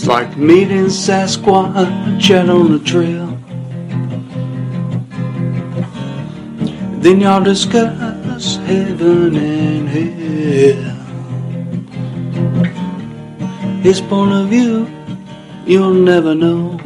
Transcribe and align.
It's 0.00 0.08
like 0.08 0.34
meeting 0.38 0.86
Sasquatch 0.86 2.30
out 2.34 2.48
on 2.48 2.72
the 2.72 2.78
trail. 2.78 3.26
Then 7.02 7.20
y'all 7.20 7.44
discuss 7.44 8.56
heaven 8.64 9.36
and 9.36 9.88
hell. 9.90 10.96
His 13.82 14.00
point 14.00 14.32
of 14.32 14.48
view, 14.48 14.88
you'll 15.66 15.92
never 15.92 16.34
know. 16.34 16.80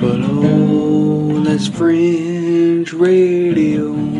But 0.00 0.20
oh, 0.22 1.42
that's 1.42 1.66
fringe 1.66 2.92
radio. 2.92 4.19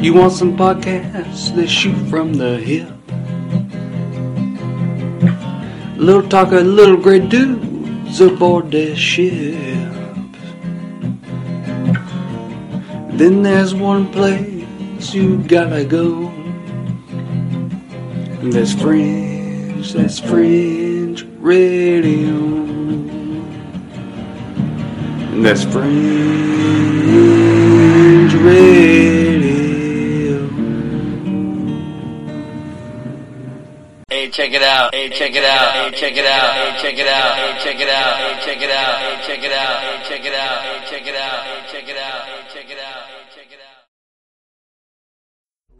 You 0.00 0.14
want 0.14 0.32
some 0.32 0.56
podcasts 0.56 1.52
that 1.56 1.68
shoot 1.68 1.96
from 2.08 2.34
the 2.34 2.56
hip? 2.56 2.88
Little 5.98 6.22
talk 6.28 6.52
of 6.52 6.64
little 6.64 6.96
great 6.96 7.28
dudes 7.28 8.20
aboard 8.20 8.70
their 8.70 8.94
ship. 8.94 9.58
Then 13.18 13.42
there's 13.42 13.74
one 13.74 14.06
place 14.12 15.12
you 15.12 15.38
gotta 15.38 15.84
go. 15.84 16.30
That's 18.52 18.74
fringe, 18.74 19.92
that's 19.94 20.20
fringe 20.20 21.24
radio. 21.40 22.36
And 25.32 25.44
That's 25.44 25.64
fringe 25.64 25.82
radio. 28.34 28.97
Check 34.38 34.52
it 34.52 34.62
out. 34.62 34.94
Hey, 34.94 35.10
check 35.10 35.34
it 35.34 35.44
out. 35.44 35.72
Hey, 35.74 35.98
check 35.98 36.16
it 36.16 36.24
out. 36.24 36.54
Hey, 36.54 36.80
check 36.80 36.96
it 36.96 37.08
out. 37.08 37.34
Hey, 37.34 37.58
check 37.64 37.80
it 37.80 37.88
out. 37.88 38.16
Hey, 38.16 38.44
check 38.44 38.62
it 38.62 38.70
out. 38.70 39.00
Hey, 39.00 39.26
check 39.26 39.42
it 39.42 39.52
out. 39.52 39.80
Hey, 39.82 39.98
check 40.06 40.24
it 40.24 40.34
out. 40.34 40.62
Hey, 40.62 40.78
check 40.86 41.06
it 41.08 41.16
out. 41.16 41.42
Hey, 41.42 41.72
check 41.72 41.88
it 41.88 41.96
out. 41.98 42.22
Hey, 42.22 42.42
check 42.54 42.70
it 42.70 42.78
out. 42.78 43.02
Hey, 43.02 43.24
check 43.34 43.50
it 43.50 43.58
out. 43.58 43.84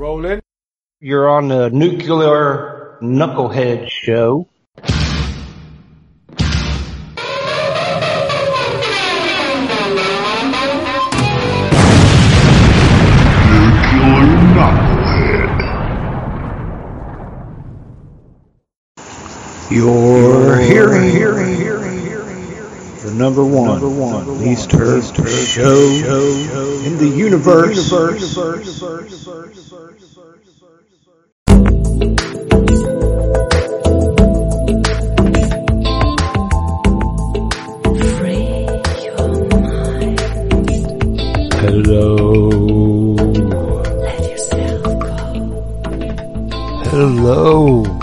Rolling. 0.01 0.41
You're 0.99 1.29
on 1.29 1.47
the 1.47 1.71
Nuclear 1.71 2.99
Knucklehead 3.01 3.89
Show. 3.89 4.49
You're 19.79 20.59
hearing, 20.59 21.09
hearing, 21.09 21.55
hearing, 21.55 22.01
hearing 22.01 22.97
the 23.05 23.15
number 23.15 23.45
one, 23.45 23.81
number 23.81 23.89
one 23.89 24.41
least 24.41 24.73
heard 24.73 25.05
show, 25.05 25.47
show 25.47 26.83
in 26.85 26.99
the 26.99 27.07
universe. 27.07 27.77
universe, 27.77 28.37
universe, 28.37 28.75
universe, 28.75 29.31
universe. 29.31 30.09
Hello. 41.61 42.51
Hello. 46.91 47.98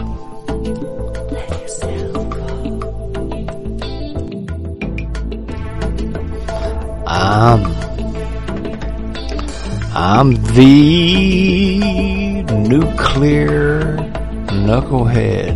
I'm 7.38 7.66
I'm 9.94 10.36
the 10.54 11.80
nuclear 12.70 13.98
knucklehead. 14.48 15.50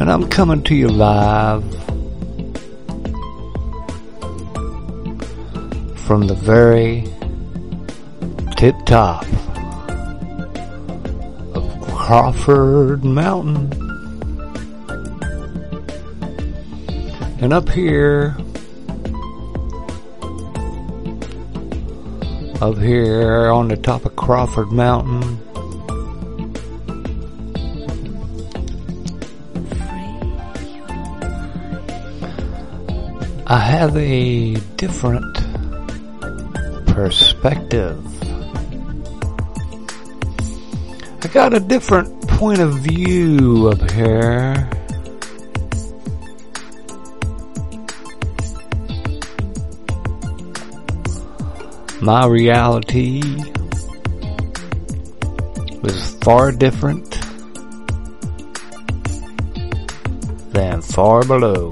And 0.00 0.10
I'm 0.10 0.28
coming 0.28 0.64
to 0.64 0.74
you 0.74 0.88
live 0.88 1.62
from 6.00 6.26
the 6.26 6.34
very 6.34 7.04
tip 8.56 8.74
top 8.86 9.24
of 11.54 11.80
Crawford 11.94 13.04
Mountain. 13.04 13.81
And 17.42 17.52
up 17.52 17.68
here, 17.68 18.36
up 22.62 22.78
here 22.78 23.50
on 23.50 23.66
the 23.66 23.76
top 23.82 24.04
of 24.04 24.14
Crawford 24.14 24.70
Mountain, 24.70 25.40
I 33.48 33.58
have 33.58 33.96
a 33.96 34.54
different 34.76 35.36
perspective. 36.86 37.98
I 41.24 41.28
got 41.32 41.54
a 41.54 41.60
different 41.60 42.28
point 42.28 42.60
of 42.60 42.78
view 42.78 43.68
up 43.68 43.90
here. 43.90 44.70
My 52.02 52.26
reality 52.26 53.22
was 55.82 56.16
far 56.22 56.50
different 56.50 57.08
than 60.50 60.82
far 60.82 61.22
below. 61.22 61.70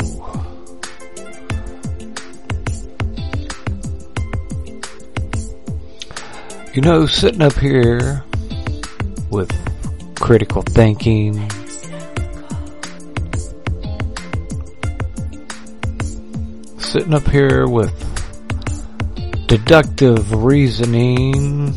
You 6.74 6.82
know, 6.82 7.06
sitting 7.06 7.42
up 7.42 7.54
here 7.54 8.22
with 9.30 9.50
critical 10.14 10.62
thinking, 10.62 11.50
sitting 16.78 17.14
up 17.14 17.26
here 17.26 17.66
with 17.66 18.09
deductive 19.50 20.32
reasoning, 20.32 21.74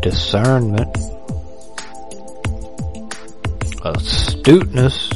discernment, 0.00 0.96
astuteness. 3.84 5.12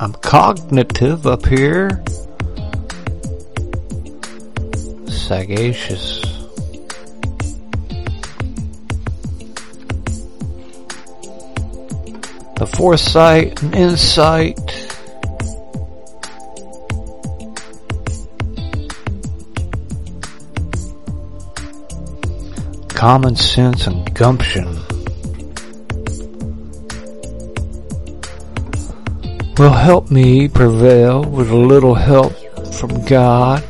I'm 0.00 0.14
cognitive 0.14 1.28
up 1.28 1.46
here. 1.46 2.02
Sagacious. 5.06 6.22
The 12.56 12.68
foresight 12.76 13.62
and 13.62 13.76
insight 13.76 14.69
common 23.00 23.34
sense 23.34 23.86
and 23.86 24.14
gumption 24.14 24.66
will 29.56 29.72
help 29.72 30.10
me 30.10 30.46
prevail 30.46 31.24
with 31.24 31.50
a 31.50 31.56
little 31.56 31.94
help 31.94 32.34
from 32.74 33.02
God 33.06 33.64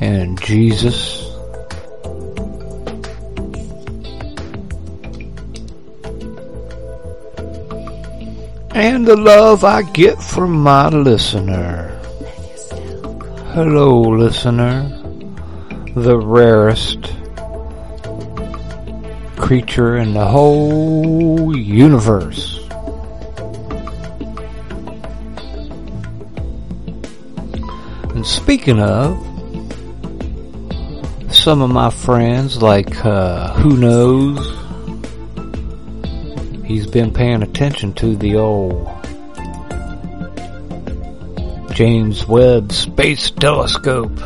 and 0.00 0.42
Jesus. 0.42 1.22
And 8.74 9.06
the 9.06 9.14
love 9.16 9.62
I 9.62 9.82
get 9.82 10.20
from 10.20 10.50
my 10.50 10.88
listener. 10.88 11.96
Hello, 13.54 14.00
listener 14.00 14.90
the 15.94 16.18
rarest 16.18 17.03
creature 19.44 19.98
in 19.98 20.14
the 20.14 20.24
whole 20.24 21.54
universe. 21.54 22.66
And 28.14 28.26
speaking 28.26 28.80
of, 28.80 29.18
some 31.30 31.60
of 31.60 31.68
my 31.68 31.90
friends, 31.90 32.62
like 32.62 33.04
uh, 33.04 33.52
Who 33.52 33.76
Knows, 33.76 34.38
he's 36.64 36.86
been 36.86 37.12
paying 37.12 37.42
attention 37.42 37.92
to 37.96 38.16
the 38.16 38.36
old 38.36 38.88
James 41.74 42.26
Webb 42.26 42.72
Space 42.72 43.30
Telescope. 43.30 44.18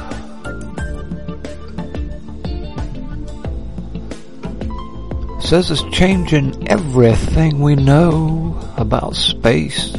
Says 5.49 5.71
it's 5.71 5.83
changing 5.85 6.69
everything 6.69 7.61
we 7.61 7.75
know 7.75 8.55
about 8.77 9.17
space. 9.17 9.97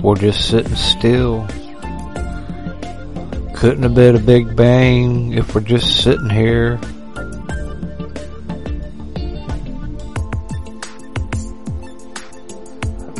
We're 0.00 0.14
just 0.14 0.48
sitting 0.48 0.76
still. 0.76 1.44
Couldn't 3.56 3.82
have 3.82 3.96
been 3.96 4.14
a 4.14 4.20
big 4.20 4.54
bang 4.54 5.32
if 5.32 5.56
we're 5.56 5.62
just 5.62 6.04
sitting 6.04 6.30
here. 6.30 6.76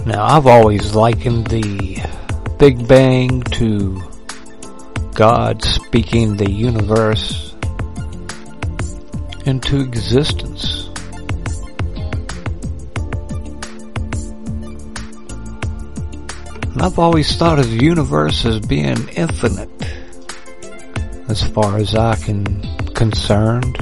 Now, 0.07 0.25
I've 0.25 0.47
always 0.47 0.95
likened 0.95 1.49
the 1.49 2.01
Big 2.61 2.87
Bang 2.87 3.43
to 3.59 4.01
God 5.15 5.65
speaking 5.65 6.37
the 6.37 6.49
universe 6.49 7.46
into 9.47 9.81
existence. 9.81 10.91
And 16.73 16.83
I've 16.83 16.99
always 16.99 17.35
thought 17.37 17.59
of 17.59 17.71
the 17.71 17.79
universe 17.83 18.45
as 18.45 18.59
being 18.61 19.09
infinite 19.11 19.71
as 21.29 21.43
far 21.43 21.79
as 21.79 21.95
I 21.95 22.17
can 22.17 22.45
concerned. 22.93 23.79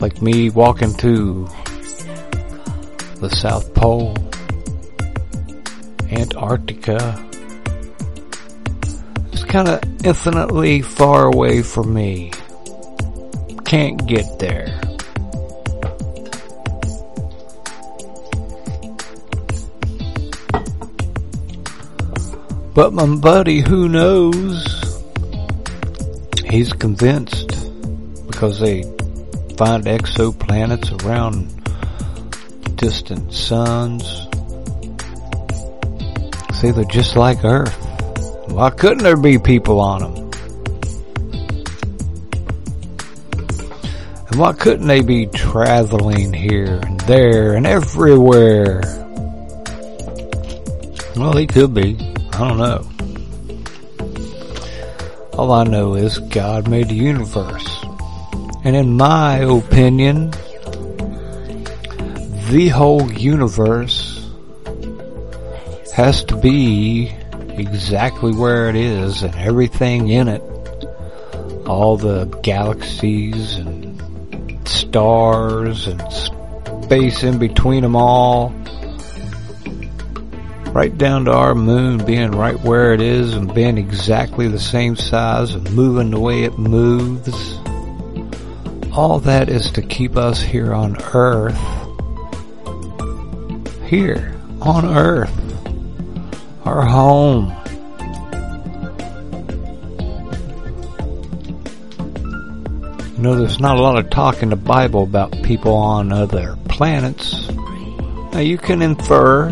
Like 0.00 0.20
me 0.22 0.50
walking 0.50 0.94
to 0.94 1.48
the 3.20 3.30
South 3.30 3.74
Pole, 3.74 4.16
Antarctica. 6.10 7.35
Kind 9.48 9.68
of 9.68 9.80
infinitely 10.04 10.82
far 10.82 11.26
away 11.26 11.62
from 11.62 11.94
me. 11.94 12.30
Can't 13.64 14.06
get 14.06 14.38
there. 14.38 14.80
But 22.74 22.92
my 22.92 23.06
buddy, 23.06 23.62
who 23.62 23.88
knows, 23.88 25.02
he's 26.44 26.74
convinced 26.74 27.48
because 28.26 28.60
they 28.60 28.82
find 29.56 29.84
exoplanets 29.84 30.92
around 31.02 31.48
distant 32.76 33.32
suns. 33.32 34.04
See, 36.60 36.70
they're 36.70 36.84
just 36.84 37.16
like 37.16 37.42
Earth. 37.44 37.85
Why 38.56 38.70
couldn't 38.70 39.02
there 39.02 39.18
be 39.18 39.38
people 39.38 39.80
on 39.80 40.00
them? 40.00 40.30
And 44.28 44.40
why 44.40 44.54
couldn't 44.54 44.86
they 44.86 45.02
be 45.02 45.26
traveling 45.26 46.32
here 46.32 46.80
and 46.82 46.98
there 47.00 47.52
and 47.52 47.66
everywhere? 47.66 48.80
Well, 51.16 51.34
they 51.34 51.46
could 51.46 51.74
be. 51.74 51.98
I 52.32 52.48
don't 52.48 52.56
know. 52.56 52.88
All 55.34 55.52
I 55.52 55.64
know 55.64 55.94
is 55.94 56.16
God 56.18 56.66
made 56.66 56.88
the 56.88 56.94
universe. 56.94 57.84
And 58.64 58.74
in 58.74 58.96
my 58.96 59.36
opinion, 59.40 60.30
the 62.48 62.70
whole 62.74 63.12
universe 63.12 64.30
has 65.94 66.24
to 66.24 66.36
be 66.38 67.14
exactly 67.58 68.32
where 68.32 68.68
it 68.68 68.76
is 68.76 69.22
and 69.22 69.34
everything 69.34 70.08
in 70.08 70.28
it. 70.28 70.42
All 71.66 71.96
the 71.96 72.26
galaxies 72.42 73.56
and 73.56 74.68
stars 74.68 75.86
and 75.86 76.02
space 76.84 77.22
in 77.22 77.38
between 77.38 77.82
them 77.82 77.96
all 77.96 78.54
right 80.76 80.98
down 80.98 81.24
to 81.24 81.32
our 81.32 81.54
moon 81.54 82.04
being 82.04 82.30
right 82.32 82.60
where 82.60 82.92
it 82.92 83.00
is 83.00 83.34
and 83.34 83.54
being 83.54 83.78
exactly 83.78 84.46
the 84.46 84.58
same 84.58 84.94
size 84.94 85.54
and 85.54 85.70
moving 85.72 86.10
the 86.10 86.20
way 86.20 86.42
it 86.42 86.58
moves. 86.58 87.56
All 88.92 89.18
that 89.20 89.48
is 89.48 89.70
to 89.70 89.80
keep 89.80 90.18
us 90.18 90.42
here 90.42 90.74
on 90.74 90.96
Earth. 91.14 91.58
Here 93.88 94.38
on 94.60 94.84
Earth. 94.84 95.45
Our 96.66 96.84
home. 96.84 97.54
You 103.16 103.22
know, 103.22 103.36
there's 103.36 103.60
not 103.60 103.78
a 103.78 103.80
lot 103.80 103.96
of 103.96 104.10
talk 104.10 104.42
in 104.42 104.50
the 104.50 104.56
Bible 104.56 105.04
about 105.04 105.30
people 105.44 105.74
on 105.74 106.12
other 106.12 106.58
planets. 106.68 107.48
Now 108.32 108.40
you 108.40 108.58
can 108.58 108.82
infer 108.82 109.50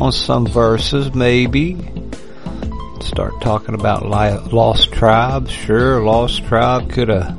on 0.00 0.12
some 0.12 0.46
verses, 0.46 1.12
maybe. 1.14 1.76
Start 3.00 3.40
talking 3.40 3.74
about 3.74 4.06
lost 4.06 4.92
tribes. 4.92 5.50
Sure, 5.50 6.02
lost 6.04 6.44
tribe 6.44 6.90
could 6.90 7.08
have 7.08 7.36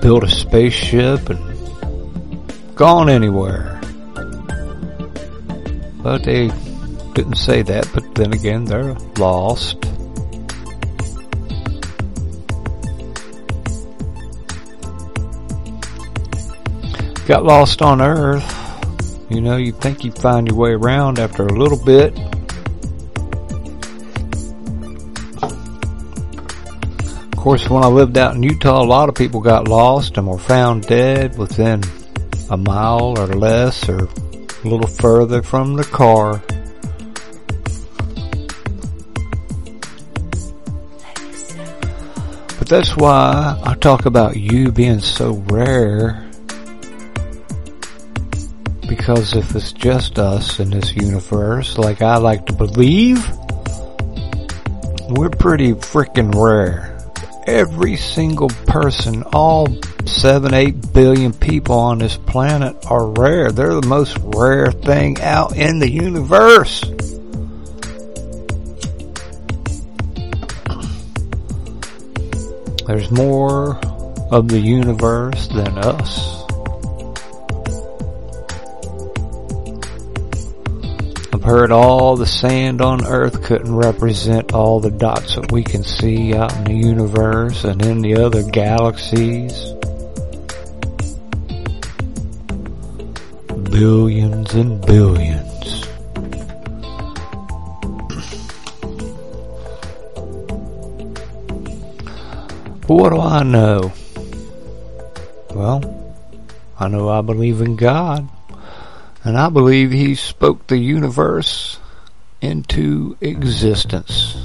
built 0.00 0.24
a 0.24 0.28
spaceship 0.28 1.28
and 1.28 2.74
gone 2.74 3.10
anywhere. 3.10 3.75
But 6.06 6.22
they 6.22 6.46
didn't 7.14 7.34
say 7.34 7.62
that, 7.62 7.90
but 7.92 8.14
then 8.14 8.32
again, 8.32 8.64
they're 8.64 8.94
lost. 9.18 9.80
Got 17.26 17.42
lost 17.42 17.82
on 17.82 18.00
Earth. 18.00 18.46
You 19.30 19.40
know, 19.40 19.56
you 19.56 19.72
think 19.72 20.04
you 20.04 20.12
find 20.12 20.46
your 20.46 20.56
way 20.56 20.70
around 20.70 21.18
after 21.18 21.44
a 21.44 21.52
little 21.52 21.84
bit. 21.84 22.16
Of 27.32 27.36
course, 27.36 27.68
when 27.68 27.82
I 27.82 27.88
lived 27.88 28.16
out 28.16 28.36
in 28.36 28.44
Utah, 28.44 28.80
a 28.80 28.86
lot 28.86 29.08
of 29.08 29.16
people 29.16 29.40
got 29.40 29.66
lost 29.66 30.18
and 30.18 30.28
were 30.28 30.38
found 30.38 30.86
dead 30.86 31.36
within 31.36 31.82
a 32.48 32.56
mile 32.56 33.18
or 33.18 33.26
less 33.26 33.88
or 33.88 34.08
a 34.66 34.68
little 34.68 34.88
further 34.88 35.42
from 35.42 35.74
the 35.74 35.84
car. 35.84 36.42
But 42.58 42.68
that's 42.68 42.96
why 42.96 43.60
I 43.62 43.74
talk 43.74 44.06
about 44.06 44.36
you 44.36 44.72
being 44.72 44.98
so 45.00 45.34
rare 45.46 46.28
because 48.88 49.36
if 49.36 49.54
it's 49.54 49.72
just 49.72 50.18
us 50.18 50.58
in 50.58 50.70
this 50.70 50.94
universe, 50.96 51.78
like 51.78 52.02
I 52.02 52.16
like 52.16 52.46
to 52.46 52.52
believe, 52.52 53.28
we're 55.08 55.30
pretty 55.30 55.74
freaking 55.74 56.34
rare. 56.34 56.95
Every 57.46 57.96
single 57.96 58.48
person, 58.48 59.22
all 59.32 59.68
seven, 60.04 60.52
eight 60.52 60.92
billion 60.92 61.32
people 61.32 61.76
on 61.76 61.98
this 61.98 62.16
planet 62.16 62.76
are 62.90 63.06
rare. 63.06 63.52
They're 63.52 63.80
the 63.80 63.86
most 63.86 64.18
rare 64.20 64.72
thing 64.72 65.20
out 65.20 65.56
in 65.56 65.78
the 65.78 65.88
universe. 65.88 66.80
There's 72.86 73.10
more 73.12 73.78
of 74.32 74.48
the 74.48 74.58
universe 74.60 75.46
than 75.48 75.78
us. 75.78 76.35
Heard 81.46 81.70
all 81.70 82.16
the 82.16 82.26
sand 82.26 82.80
on 82.80 83.06
earth 83.06 83.40
couldn't 83.44 83.72
represent 83.72 84.52
all 84.52 84.80
the 84.80 84.90
dots 84.90 85.36
that 85.36 85.52
we 85.52 85.62
can 85.62 85.84
see 85.84 86.34
out 86.34 86.52
in 86.56 86.64
the 86.64 86.74
universe 86.74 87.62
and 87.62 87.86
in 87.86 88.00
the 88.00 88.16
other 88.16 88.42
galaxies. 88.42 89.72
Billions 93.70 94.54
and 94.54 94.84
billions. 94.84 95.84
What 102.88 103.10
do 103.10 103.20
I 103.20 103.44
know? 103.44 103.92
Well, 105.54 106.12
I 106.80 106.88
know 106.88 107.08
I 107.08 107.20
believe 107.20 107.60
in 107.60 107.76
God. 107.76 108.28
And 109.26 109.36
I 109.36 109.48
believe 109.48 109.90
he 109.90 110.14
spoke 110.14 110.68
the 110.68 110.78
universe 110.78 111.80
into 112.40 113.16
existence. 113.20 114.36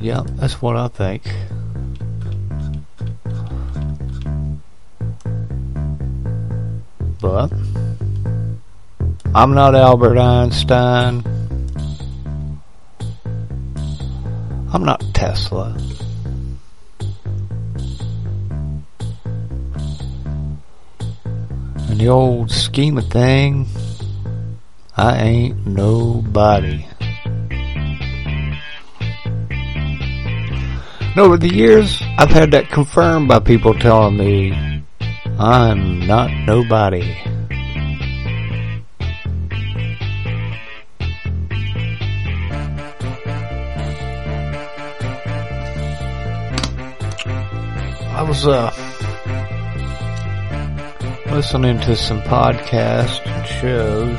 Yeah, 0.00 0.22
that's 0.26 0.60
what 0.60 0.74
I 0.74 0.88
think. 0.88 1.22
But 7.20 7.52
I'm 9.32 9.54
not 9.54 9.76
Albert 9.76 10.18
Einstein. 10.18 11.22
I'm 14.72 14.84
not 14.84 15.04
Tesla. 15.14 15.78
The 22.02 22.08
old 22.08 22.50
scheme 22.50 22.98
of 22.98 23.06
thing, 23.10 23.64
I 24.96 25.22
ain't 25.22 25.64
nobody. 25.64 26.84
And 31.00 31.18
over 31.18 31.36
the 31.36 31.54
years, 31.54 32.02
I've 32.18 32.30
had 32.30 32.50
that 32.50 32.70
confirmed 32.70 33.28
by 33.28 33.38
people 33.38 33.72
telling 33.74 34.16
me 34.16 34.82
I'm 35.38 36.04
not 36.04 36.32
nobody. 36.44 37.16
I 48.10 48.24
was 48.26 48.44
uh 48.48 48.91
listening 51.32 51.80
to 51.80 51.96
some 51.96 52.20
podcasts 52.22 53.26
and 53.26 53.46
shows. 53.46 54.18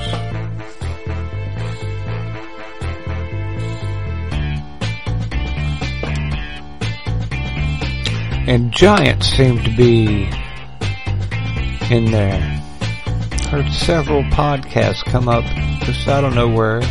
And 8.48 8.72
giants 8.72 9.27
seem 9.27 9.62
to 9.63 9.70
be 9.75 10.27
in 11.91 12.05
there. 12.12 12.41
Heard 13.50 13.72
several 13.72 14.24
podcasts 14.24 15.05
come 15.05 15.29
up 15.29 15.46
just 15.84 16.08
out 16.08 16.24
of 16.24 16.34
nowhere 16.34 16.82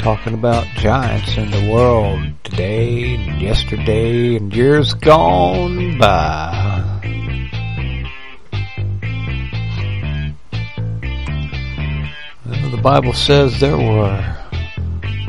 talking 0.00 0.34
about 0.34 0.66
giants 0.76 1.38
in 1.38 1.50
the 1.50 1.70
world 1.72 2.20
today 2.44 3.14
and 3.14 3.40
yesterday 3.40 4.36
and 4.36 4.54
years 4.54 4.92
gone 4.92 5.96
by. 5.96 6.93
The 12.70 12.80
Bible 12.82 13.12
says 13.12 13.60
there 13.60 13.76
were 13.76 14.36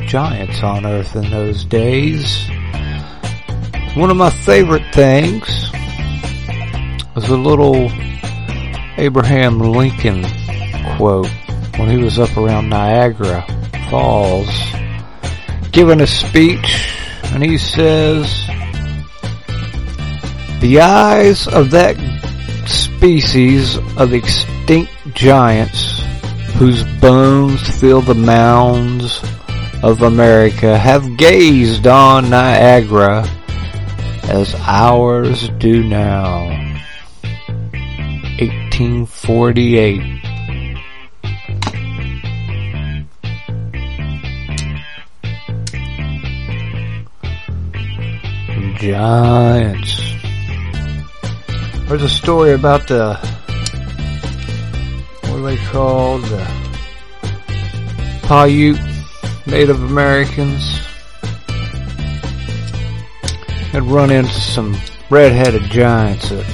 giants 0.06 0.64
on 0.64 0.86
earth 0.86 1.16
in 1.16 1.30
those 1.30 1.66
days. 1.66 2.48
One 3.96 4.10
of 4.10 4.18
my 4.18 4.30
favorite 4.30 4.94
things 4.94 5.72
was 7.16 7.30
a 7.30 7.38
little 7.38 7.90
Abraham 8.98 9.60
Lincoln 9.60 10.24
quote 10.98 11.30
when 11.78 11.90
he 11.90 11.98
was 11.98 12.20
up 12.20 12.36
around 12.38 12.70
Niagara 12.70 13.46
Falls 13.90 14.50
giving 15.72 16.02
a 16.02 16.08
speech 16.08 16.96
and 17.34 17.44
he 17.44 17.58
says, 17.58 18.48
the 20.62 20.80
eyes 20.80 21.48
of 21.48 21.72
that 21.72 21.98
species 22.66 23.78
of 23.98 24.14
extinct 24.14 24.92
giants 25.14 26.05
whose 26.58 26.84
bones 27.02 27.62
fill 27.80 28.02
the 28.02 28.16
mounds 28.16 29.22
of 29.84 30.02
America 30.04 30.78
have 30.78 31.18
gazed 31.18 31.86
on 31.86 32.30
Niagara 32.30 33.28
as 34.24 34.56
ours 34.66 35.50
do 35.60 35.84
now. 35.84 36.48
1848. 38.40 40.16
Giants. 48.80 50.02
There's 51.88 52.04
a 52.04 52.10
story 52.10 52.54
about 52.54 52.88
the 52.88 53.14
are 53.14 53.35
they 55.46 55.58
called? 55.58 56.24
The 56.24 56.46
Paiute 58.24 58.80
Native 59.46 59.84
Americans 59.84 60.80
had 63.72 63.84
run 63.84 64.10
into 64.10 64.32
some 64.32 64.76
red-headed 65.10 65.64
giants 65.64 66.30
that 66.30 66.46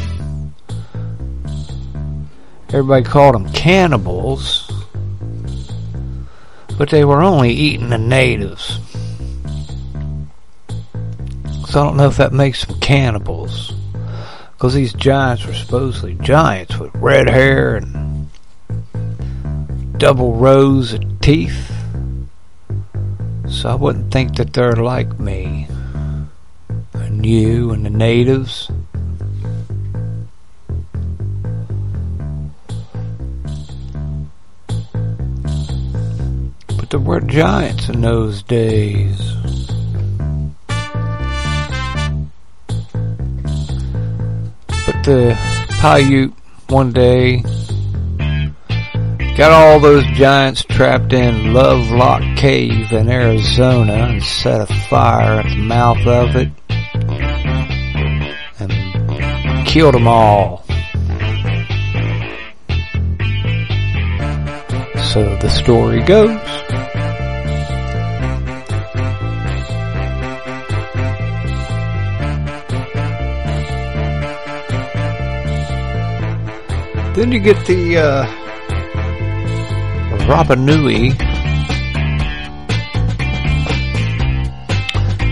everybody 2.69 3.03
called 3.03 3.35
them 3.35 3.51
cannibals, 3.53 4.69
but 6.77 6.89
they 6.89 7.05
were 7.05 7.21
only 7.21 7.51
eating 7.51 7.89
the 7.89 7.97
natives. 7.97 8.79
So 11.67 11.79
I 11.79 11.85
don't 11.85 11.95
know 11.95 12.07
if 12.07 12.17
that 12.17 12.33
makes 12.33 12.65
them 12.65 12.79
cannibals. 12.81 13.73
Because 14.51 14.73
these 14.73 14.93
giants 14.93 15.45
were 15.45 15.53
supposedly 15.53 16.15
giants 16.15 16.77
with 16.77 16.93
red 16.95 17.29
hair 17.29 17.77
and 17.77 18.20
double 20.01 20.33
rows 20.33 20.93
of 20.93 21.21
teeth. 21.21 21.71
So 23.47 23.69
I 23.69 23.75
wouldn't 23.75 24.11
think 24.11 24.35
that 24.37 24.51
they're 24.51 24.75
like 24.75 25.19
me. 25.19 25.67
And 26.95 27.23
you 27.23 27.69
and 27.69 27.85
the 27.85 27.91
natives. 27.91 28.71
But 36.77 36.89
there 36.89 36.99
were 36.99 37.21
giants 37.21 37.87
in 37.87 38.01
those 38.01 38.41
days. 38.41 39.19
But 44.87 44.97
the 45.05 45.37
Paiute 45.79 46.33
one 46.69 46.91
day 46.91 47.43
got 49.37 49.51
all 49.51 49.79
those 49.79 50.05
giants 50.07 50.63
trapped 50.63 51.13
in 51.13 51.53
Lovelock 51.53 52.21
Cave 52.37 52.91
in 52.91 53.09
Arizona 53.09 53.93
and 53.93 54.23
set 54.23 54.61
a 54.61 54.73
fire 54.89 55.39
at 55.39 55.49
the 55.49 55.55
mouth 55.55 56.05
of 56.05 56.35
it 56.35 56.49
and 58.59 59.67
killed 59.67 59.93
them 59.93 60.07
all. 60.07 60.65
So 65.13 65.35
the 65.37 65.49
story 65.49 66.01
goes. 66.03 66.39
Then 77.15 77.31
you 77.31 77.39
get 77.39 77.65
the 77.65 77.97
uh, 77.97 78.40
Rapa 80.31 80.55
Nui. 80.57 81.11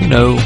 You 0.02 0.08
know, 0.10 0.38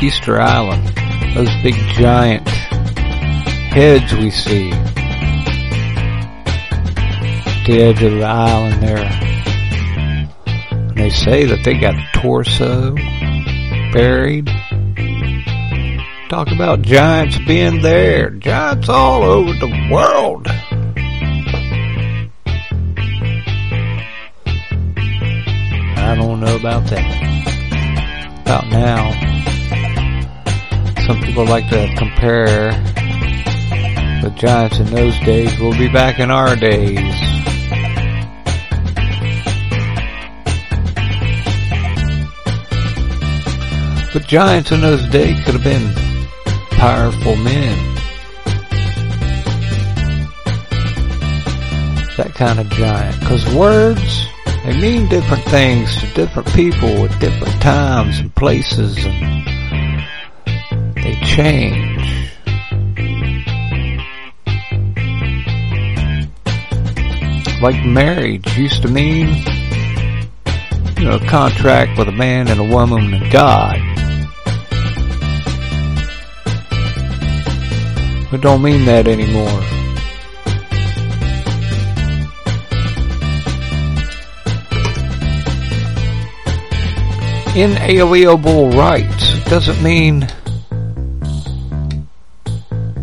Easter 0.00 0.40
Island. 0.40 0.86
Those 1.34 1.54
big 1.62 1.74
giant 1.92 2.48
heads 2.48 4.14
we 4.14 4.30
see. 4.30 4.70
At 7.50 7.66
the 7.66 7.82
edge 7.82 8.02
of 8.02 8.12
the 8.12 8.24
island 8.24 8.82
there. 8.82 8.96
And 10.56 10.96
they 10.96 11.10
say 11.10 11.44
that 11.44 11.62
they 11.62 11.74
got 11.78 11.94
torso 12.14 12.94
buried. 13.92 14.46
Talk 16.30 16.50
about 16.50 16.80
giants 16.80 17.38
being 17.46 17.82
there. 17.82 18.30
Giants 18.30 18.88
all 18.88 19.22
over 19.22 19.52
the 19.52 19.88
world. 19.92 20.47
Don't 26.38 26.50
know 26.50 26.56
about 26.56 26.84
that. 26.90 28.40
About 28.42 28.68
now. 28.68 29.10
Some 31.06 31.20
people 31.22 31.44
like 31.44 31.68
to 31.70 31.92
compare 31.96 32.70
the 34.22 34.32
Giants 34.36 34.78
in 34.78 34.86
those 34.86 35.18
days. 35.20 35.58
We'll 35.58 35.76
be 35.76 35.88
back 35.88 36.20
in 36.20 36.30
our 36.30 36.54
days. 36.54 36.98
But 44.12 44.26
Giants 44.26 44.70
in 44.70 44.80
those 44.80 45.08
days 45.08 45.44
could 45.44 45.54
have 45.54 45.64
been 45.64 45.92
powerful 46.70 47.36
men. 47.36 47.94
that 52.16 52.34
kind 52.34 52.58
of 52.58 52.68
giant. 52.70 53.14
Cause 53.22 53.54
words, 53.54 54.26
they 54.68 54.78
mean 54.82 55.08
different 55.08 55.42
things 55.44 55.98
to 55.98 56.06
different 56.12 56.46
people 56.52 57.06
at 57.06 57.20
different 57.20 57.62
times 57.62 58.18
and 58.18 58.34
places 58.34 59.02
and 59.02 59.46
they 60.94 61.14
change. 61.24 62.28
Like 67.62 67.82
marriage 67.86 68.58
used 68.58 68.82
to 68.82 68.88
mean, 68.88 69.28
you 70.98 71.04
know, 71.06 71.16
a 71.16 71.26
contract 71.26 71.98
with 71.98 72.08
a 72.08 72.12
man 72.12 72.48
and 72.48 72.60
a 72.60 72.64
woman 72.64 73.14
and 73.14 73.32
God. 73.32 73.76
It 78.34 78.42
don't 78.42 78.60
mean 78.60 78.84
that 78.84 79.08
anymore. 79.08 79.77
Inalienable 87.58 88.70
rights 88.70 89.44
doesn't 89.46 89.82
mean 89.82 90.28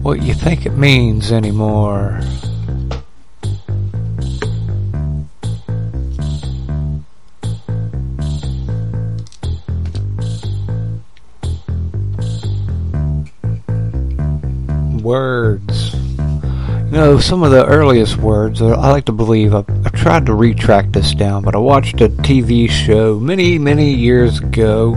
what 0.01 0.21
you 0.23 0.33
think 0.33 0.65
it 0.65 0.77
means 0.77 1.33
anymore. 1.33 2.21
Words. 15.01 15.93
You 15.93 17.01
know, 17.01 17.19
some 17.19 17.43
of 17.43 17.51
the 17.51 17.65
earliest 17.67 18.15
words, 18.15 18.61
I 18.61 18.89
like 18.89 19.03
to 19.05 19.11
believe, 19.11 19.53
I've 19.53 19.67
tried 20.05 20.27
to 20.27 20.35
retract 20.35 20.93
this 20.93 21.15
down, 21.15 21.41
but 21.41 21.55
I 21.55 21.57
watched 21.57 21.99
a 21.99 22.09
TV 22.09 22.69
show 22.69 23.19
many, 23.19 23.57
many 23.57 23.91
years 23.91 24.37
ago 24.37 24.95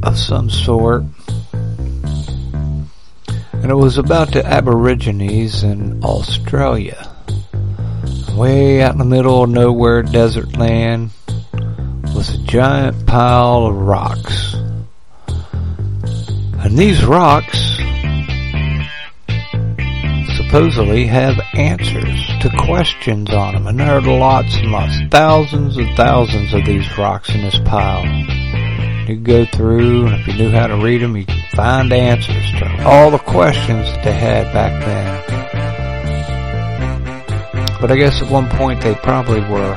of 0.00 0.16
some 0.16 0.48
sort. 0.48 1.02
And 3.26 3.72
it 3.72 3.74
was 3.74 3.98
about 3.98 4.30
the 4.30 4.46
Aborigines 4.46 5.64
in 5.64 6.04
Australia. 6.04 7.10
Way 8.36 8.82
out 8.82 8.92
in 8.92 8.98
the 8.98 9.04
middle 9.04 9.42
of 9.42 9.50
nowhere, 9.50 10.04
desert 10.04 10.56
land, 10.56 11.10
was 12.14 12.32
a 12.32 12.38
giant 12.44 13.04
pile 13.04 13.66
of 13.66 13.74
rocks. 13.74 14.54
And 15.26 16.78
these 16.78 17.04
rocks 17.04 17.80
supposedly 20.50 21.06
have 21.06 21.38
answers 21.54 22.26
to 22.40 22.50
questions 22.58 23.30
on 23.30 23.54
them. 23.54 23.68
And 23.68 23.78
there 23.78 23.98
are 23.98 24.00
lots 24.00 24.56
and 24.56 24.72
lots, 24.72 24.98
thousands 25.08 25.76
and 25.76 25.96
thousands 25.96 26.52
of 26.52 26.64
these 26.64 26.98
rocks 26.98 27.32
in 27.32 27.42
this 27.42 27.56
pile. 27.60 28.04
You 29.08 29.14
go 29.14 29.44
through, 29.44 30.08
and 30.08 30.16
if 30.16 30.26
you 30.26 30.34
knew 30.34 30.50
how 30.50 30.66
to 30.66 30.76
read 30.78 31.02
them, 31.02 31.16
you 31.16 31.24
could 31.24 31.44
find 31.54 31.92
answers 31.92 32.50
to 32.58 32.82
all 32.84 33.12
the 33.12 33.18
questions 33.18 33.92
that 33.92 34.02
they 34.02 34.12
had 34.12 34.52
back 34.52 34.84
then. 34.84 35.22
But 37.80 37.92
I 37.92 37.96
guess 37.96 38.20
at 38.20 38.28
one 38.28 38.48
point 38.48 38.80
they 38.80 38.96
probably 38.96 39.42
were 39.42 39.76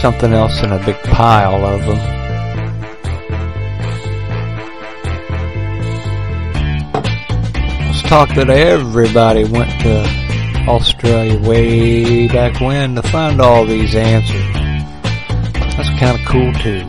something 0.00 0.32
else 0.32 0.64
in 0.64 0.72
a 0.72 0.84
big 0.84 1.00
pile 1.04 1.64
of 1.64 1.86
them. 1.86 2.25
Talk 8.08 8.28
that 8.36 8.48
everybody 8.48 9.44
went 9.44 9.80
to 9.80 10.04
Australia 10.68 11.38
way 11.40 12.28
back 12.28 12.60
when 12.60 12.94
to 12.94 13.02
find 13.02 13.40
all 13.40 13.64
these 13.64 13.96
answers. 13.96 14.52
That's 15.76 15.90
kind 15.98 16.18
of 16.18 16.24
cool 16.26 16.52
too. 16.54 16.84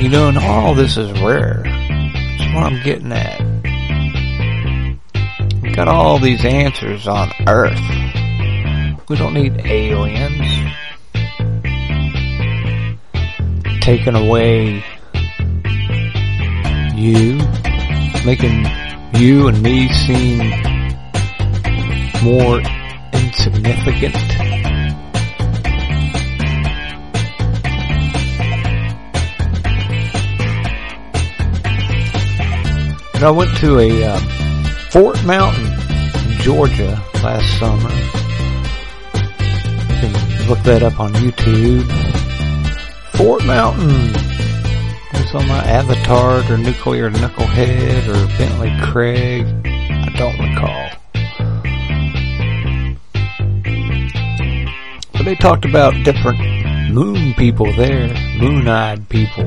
you 0.00 0.08
know, 0.08 0.28
and 0.28 0.38
all 0.38 0.74
this 0.74 0.96
is 0.96 1.10
rare. 1.20 1.62
That's 1.64 2.54
what 2.54 2.62
I'm 2.64 2.82
getting 2.82 3.12
at. 3.12 3.40
We 5.62 5.70
got 5.72 5.88
all 5.88 6.18
these 6.18 6.44
answers 6.44 7.06
on 7.06 7.30
Earth. 7.46 7.80
We 9.08 9.16
don't 9.16 9.34
need 9.34 9.66
aliens 9.66 10.72
taking 13.80 14.14
away 14.14 14.82
you, 16.96 17.36
making 18.24 18.64
you 19.14 19.48
and 19.48 19.62
me 19.62 19.88
seem 19.92 20.38
more 22.24 22.60
insignificant. 23.12 24.16
And 33.14 33.24
I 33.24 33.30
went 33.30 33.56
to 33.58 33.78
a 33.78 34.04
um, 34.04 34.22
Fort 34.90 35.22
Mountain 35.24 35.66
in 35.66 36.38
Georgia 36.40 37.02
last 37.22 37.58
summer. 37.58 37.90
You 39.88 40.00
can 40.00 40.48
look 40.48 40.58
that 40.60 40.82
up 40.82 41.00
on 41.00 41.12
YouTube. 41.14 41.84
Fort 43.16 43.44
Mountain 43.46 44.25
it's 45.18 45.34
on 45.34 45.46
my 45.48 45.58
Avatar 45.58 46.42
or 46.52 46.58
Nuclear 46.58 47.10
Knucklehead 47.10 48.08
or 48.08 48.26
Bentley 48.38 48.72
Craig. 48.82 49.46
I 49.64 50.10
don't 50.16 50.38
recall. 50.38 50.90
But 55.12 55.24
they 55.24 55.34
talked 55.34 55.64
about 55.64 55.94
different 56.04 56.40
moon 56.92 57.34
people 57.34 57.72
there, 57.72 58.08
moon-eyed 58.38 59.08
people. 59.08 59.44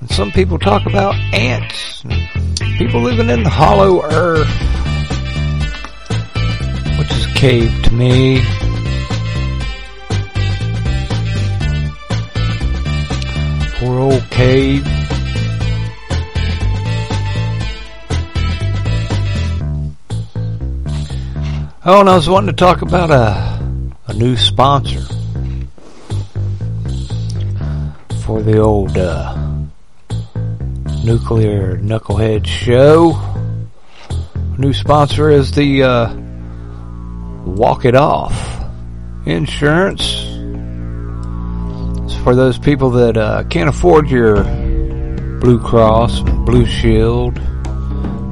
And 0.00 0.10
some 0.10 0.30
people 0.32 0.58
talk 0.58 0.86
about 0.86 1.14
ants, 1.34 2.04
people 2.78 3.00
living 3.00 3.30
in 3.30 3.42
the 3.42 3.50
hollow 3.50 4.02
earth, 4.02 4.48
which 6.98 7.10
is 7.10 7.26
a 7.26 7.34
cave 7.34 7.82
to 7.84 7.92
me. 7.92 8.42
Old 13.84 14.22
cave. 14.30 14.86
Oh, 21.84 22.00
and 22.00 22.08
I 22.08 22.14
was 22.14 22.28
wanting 22.28 22.46
to 22.46 22.52
talk 22.52 22.82
about 22.82 23.10
a, 23.10 23.60
a 24.06 24.14
new 24.14 24.36
sponsor 24.36 25.02
for 28.24 28.40
the 28.40 28.58
old 28.58 28.96
uh, 28.96 29.36
Nuclear 31.02 31.76
Knucklehead 31.78 32.46
show. 32.46 33.18
New 34.58 34.72
sponsor 34.72 35.28
is 35.28 35.50
the 35.50 35.82
uh, 35.82 36.14
Walk 37.44 37.84
It 37.84 37.96
Off 37.96 38.64
Insurance 39.26 40.31
for 42.22 42.36
those 42.36 42.56
people 42.56 42.90
that 42.90 43.16
uh, 43.16 43.42
can't 43.44 43.68
afford 43.68 44.08
your 44.08 44.44
Blue 45.40 45.58
Cross, 45.58 46.20
Blue 46.20 46.64
Shield, 46.64 47.36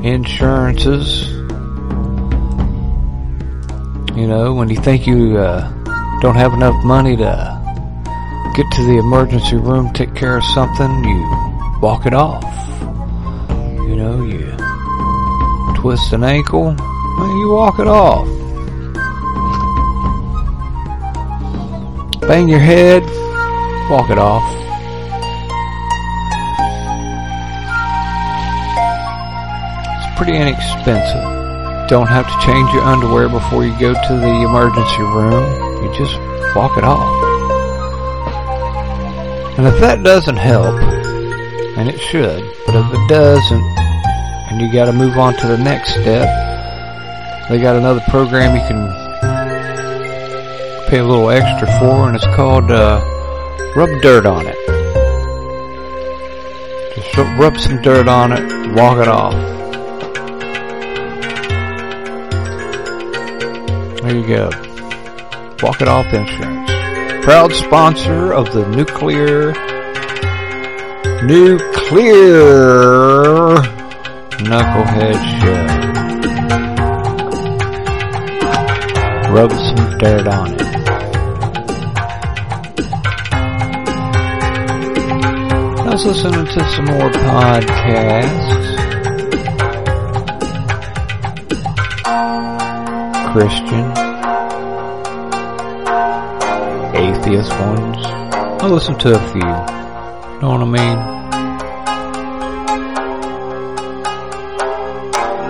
insurances. 0.05 1.29
You 4.17 4.29
know, 4.29 4.55
when 4.55 4.69
you 4.69 4.77
think 4.77 5.09
you 5.09 5.39
uh, 5.39 5.69
don't 6.21 6.37
have 6.37 6.53
enough 6.53 6.85
money 6.85 7.17
to 7.17 8.53
get 8.55 8.67
to 8.73 8.85
the 8.85 8.99
emergency 8.99 9.57
room, 9.57 9.93
take 9.93 10.15
care 10.15 10.37
of 10.37 10.45
something, 10.45 11.03
you 11.03 11.79
walk 11.83 12.07
it 12.07 12.15
off. 12.15 12.45
You 13.89 13.97
know, 13.97 14.25
you 14.25 14.57
twist 15.75 16.13
an 16.13 16.23
ankle, 16.23 16.69
and 16.69 17.39
you 17.41 17.51
walk 17.51 17.81
it 17.81 17.89
off. 17.89 18.29
Bang 22.21 22.49
your 22.49 22.61
head, 22.61 23.03
walk 23.91 24.09
it 24.09 24.19
off. 24.19 24.47
It's 29.99 30.17
pretty 30.17 30.39
inexpensive. 30.39 31.89
Don't 31.89 32.07
have 32.07 32.25
to 32.25 32.47
change 32.47 32.73
your 32.73 32.85
underwear 32.85 33.29
before 33.29 33.65
you 33.65 33.73
go 33.81 33.93
to 33.93 34.15
the 34.15 34.47
emergency 34.47 35.03
room. 35.03 35.43
You 35.83 35.93
just 35.99 36.17
walk 36.55 36.79
it 36.79 36.85
off. 36.85 37.11
And 39.59 39.67
if 39.67 39.81
that 39.81 40.05
doesn't 40.05 40.37
help, 40.37 40.81
and 41.77 41.89
it 41.89 41.99
should, 41.99 42.45
but 42.67 42.77
if 42.77 42.95
it 42.95 43.09
doesn't, 43.09 43.65
and 44.51 44.61
you 44.61 44.73
gotta 44.73 44.93
move 44.93 45.19
on 45.19 45.35
to 45.35 45.49
the 45.49 45.59
next 45.59 45.91
step, 45.91 46.29
they 47.49 47.59
got 47.59 47.75
another 47.75 48.03
program 48.09 48.55
you 48.55 48.63
can 48.69 48.89
pay 50.89 50.99
a 50.99 51.05
little 51.05 51.29
extra 51.31 51.67
for, 51.81 52.07
and 52.07 52.15
it's 52.15 52.27
called, 52.37 52.71
uh, 52.71 53.01
Rub 53.77 54.03
dirt 54.03 54.27
on 54.27 54.47
it. 54.49 54.57
Just 56.97 57.17
rub 57.39 57.57
some 57.57 57.81
dirt 57.83 58.09
on 58.09 58.33
it, 58.33 58.75
walk 58.75 58.99
it 58.99 59.07
off. 59.07 59.33
There 64.03 64.17
you 64.17 64.27
go. 64.27 64.51
Walk 65.63 65.81
it 65.81 65.87
off 65.87 66.13
insurance. 66.13 66.71
Proud 67.25 67.53
sponsor 67.53 68.33
of 68.33 68.53
the 68.53 68.67
nuclear 68.71 69.53
nuclear 71.23 72.25
knucklehead 74.41 75.19
show. 75.39 75.67
Rub 79.33 79.53
some 79.53 79.99
dirt 79.99 80.27
on 80.27 80.55
it. 80.55 80.70
I 85.91 85.95
was 85.95 86.07
listening 86.07 86.47
to 86.47 86.71
some 86.71 86.85
more 86.85 87.11
podcasts. 87.11 88.61
Christian, 93.33 93.91
atheist 96.95 97.51
ones. 97.51 98.07
I 98.63 98.69
listened 98.69 99.01
to 99.01 99.17
a 99.17 99.33
few. 99.33 99.41
Know 100.41 100.51
what 100.51 100.61
I 100.61 100.65
mean? 100.65 100.99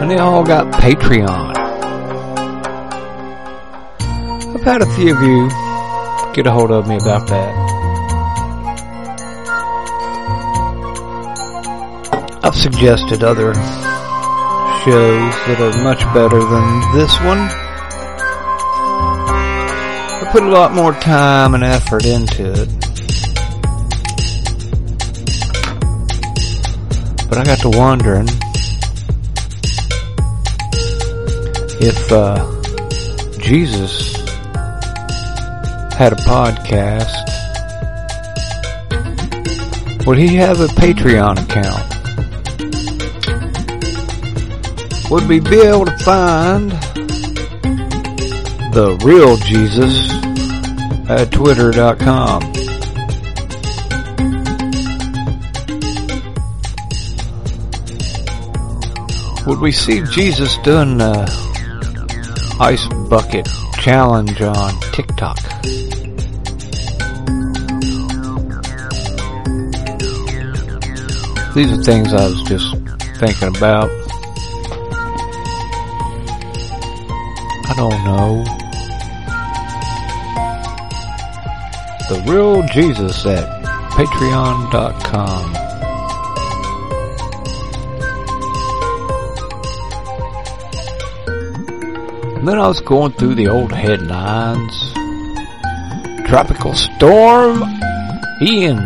And 0.01 0.11
they 0.11 0.17
all 0.17 0.43
got 0.43 0.73
Patreon. 0.73 1.55
I've 4.55 4.63
had 4.63 4.81
a 4.81 4.91
few 4.95 5.15
of 5.15 5.23
you 5.23 5.51
get 6.33 6.47
a 6.47 6.51
hold 6.51 6.71
of 6.71 6.89
me 6.89 6.97
about 6.97 7.27
that. 7.29 7.60
Suggested 12.61 13.23
other 13.25 13.55
shows 14.85 15.33
that 15.47 15.59
are 15.61 15.83
much 15.83 16.01
better 16.13 16.41
than 16.45 16.93
this 16.93 17.19
one. 17.21 17.39
I 20.19 20.29
put 20.31 20.43
a 20.43 20.49
lot 20.49 20.75
more 20.75 20.93
time 20.93 21.55
and 21.55 21.65
effort 21.65 22.05
into 22.05 22.53
it. 22.53 22.69
But 27.31 27.39
I 27.39 27.45
got 27.45 27.61
to 27.61 27.71
wondering 27.71 28.29
if 31.81 32.13
uh, 32.13 32.45
Jesus 33.39 34.17
had 35.95 36.13
a 36.13 36.17
podcast, 36.17 37.27
would 40.07 40.19
he 40.19 40.37
have 40.37 40.61
a 40.61 40.67
Patreon 40.67 41.43
account? 41.43 41.90
Would 45.11 45.27
we 45.27 45.41
be 45.41 45.59
able 45.61 45.87
to 45.87 45.99
find 45.99 46.71
the 48.73 48.97
real 49.05 49.37
Jesus 49.39 50.09
at 51.11 51.33
twitter.com? 51.33 52.53
Would 59.49 59.59
we 59.59 59.73
see 59.73 60.03
Jesus 60.13 60.57
doing 60.59 60.99
the 60.99 61.27
ice 62.61 62.87
bucket 63.09 63.49
challenge 63.81 64.41
on 64.41 64.81
TikTok? 64.93 65.39
These 71.53 71.73
are 71.73 71.83
things 71.83 72.13
I 72.13 72.29
was 72.29 72.43
just 72.45 72.77
thinking 73.19 73.57
about. 73.57 74.00
I 77.71 77.75
don't 77.77 78.05
know. 78.05 78.43
The 82.09 82.21
real 82.27 82.67
Jesus 82.67 83.25
at 83.27 83.47
patreon.com. 83.93 85.55
And 92.39 92.49
then 92.49 92.59
I 92.59 92.67
was 92.67 92.81
going 92.81 93.13
through 93.13 93.37
the 93.37 93.47
old 93.47 93.71
headlines. 93.71 94.93
Tropical 96.27 96.75
storm 96.75 97.63
Ian 98.43 98.79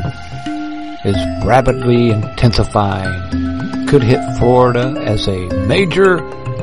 is 1.06 1.16
rapidly 1.42 2.10
intensifying. 2.10 3.86
Could 3.86 4.02
hit 4.02 4.20
Florida 4.38 5.00
as 5.06 5.26
a 5.26 5.48
major 5.66 6.18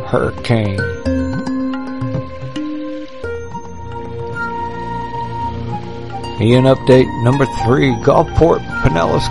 hurricane. 0.05 1.00
Ian 6.41 6.63
update 6.63 7.07
number 7.23 7.45
three, 7.63 7.91
Gulfport 8.03 8.59
Pinellas 8.81 9.27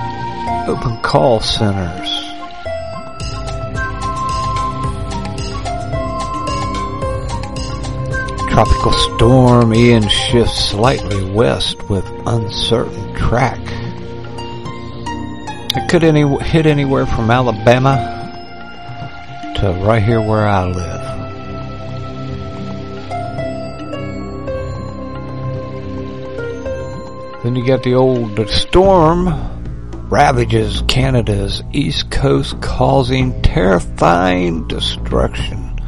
open 0.68 0.96
call 1.02 1.40
centers. 1.40 2.08
Tropical 8.48 8.92
storm 8.92 9.74
Ian 9.74 10.08
shifts 10.08 10.70
slightly 10.70 11.24
west 11.32 11.88
with 11.88 12.04
uncertain 12.26 13.14
track. 13.14 13.60
It 15.76 15.90
could 15.90 16.04
any, 16.04 16.26
hit 16.44 16.66
anywhere 16.66 17.06
from 17.06 17.30
Alabama 17.30 18.18
to 19.56 19.72
right 19.84 20.02
here 20.02 20.20
where 20.20 20.46
I 20.46 20.66
live. 20.66 21.09
Then 27.42 27.56
you 27.56 27.66
got 27.66 27.82
the 27.82 27.94
old 27.94 28.48
storm 28.50 29.28
ravages 30.10 30.82
Canada's 30.88 31.62
east 31.72 32.10
coast 32.10 32.60
causing 32.60 33.40
terrifying 33.42 34.68
destruction. 34.68 35.80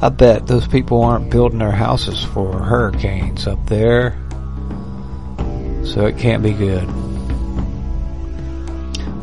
I 0.00 0.10
bet 0.10 0.46
those 0.46 0.68
people 0.68 1.02
aren't 1.02 1.30
building 1.30 1.58
their 1.58 1.72
houses 1.72 2.22
for 2.22 2.52
hurricanes 2.52 3.46
up 3.46 3.66
there. 3.66 4.16
So 5.84 6.06
it 6.06 6.18
can't 6.18 6.42
be 6.42 6.52
good. 6.52 6.86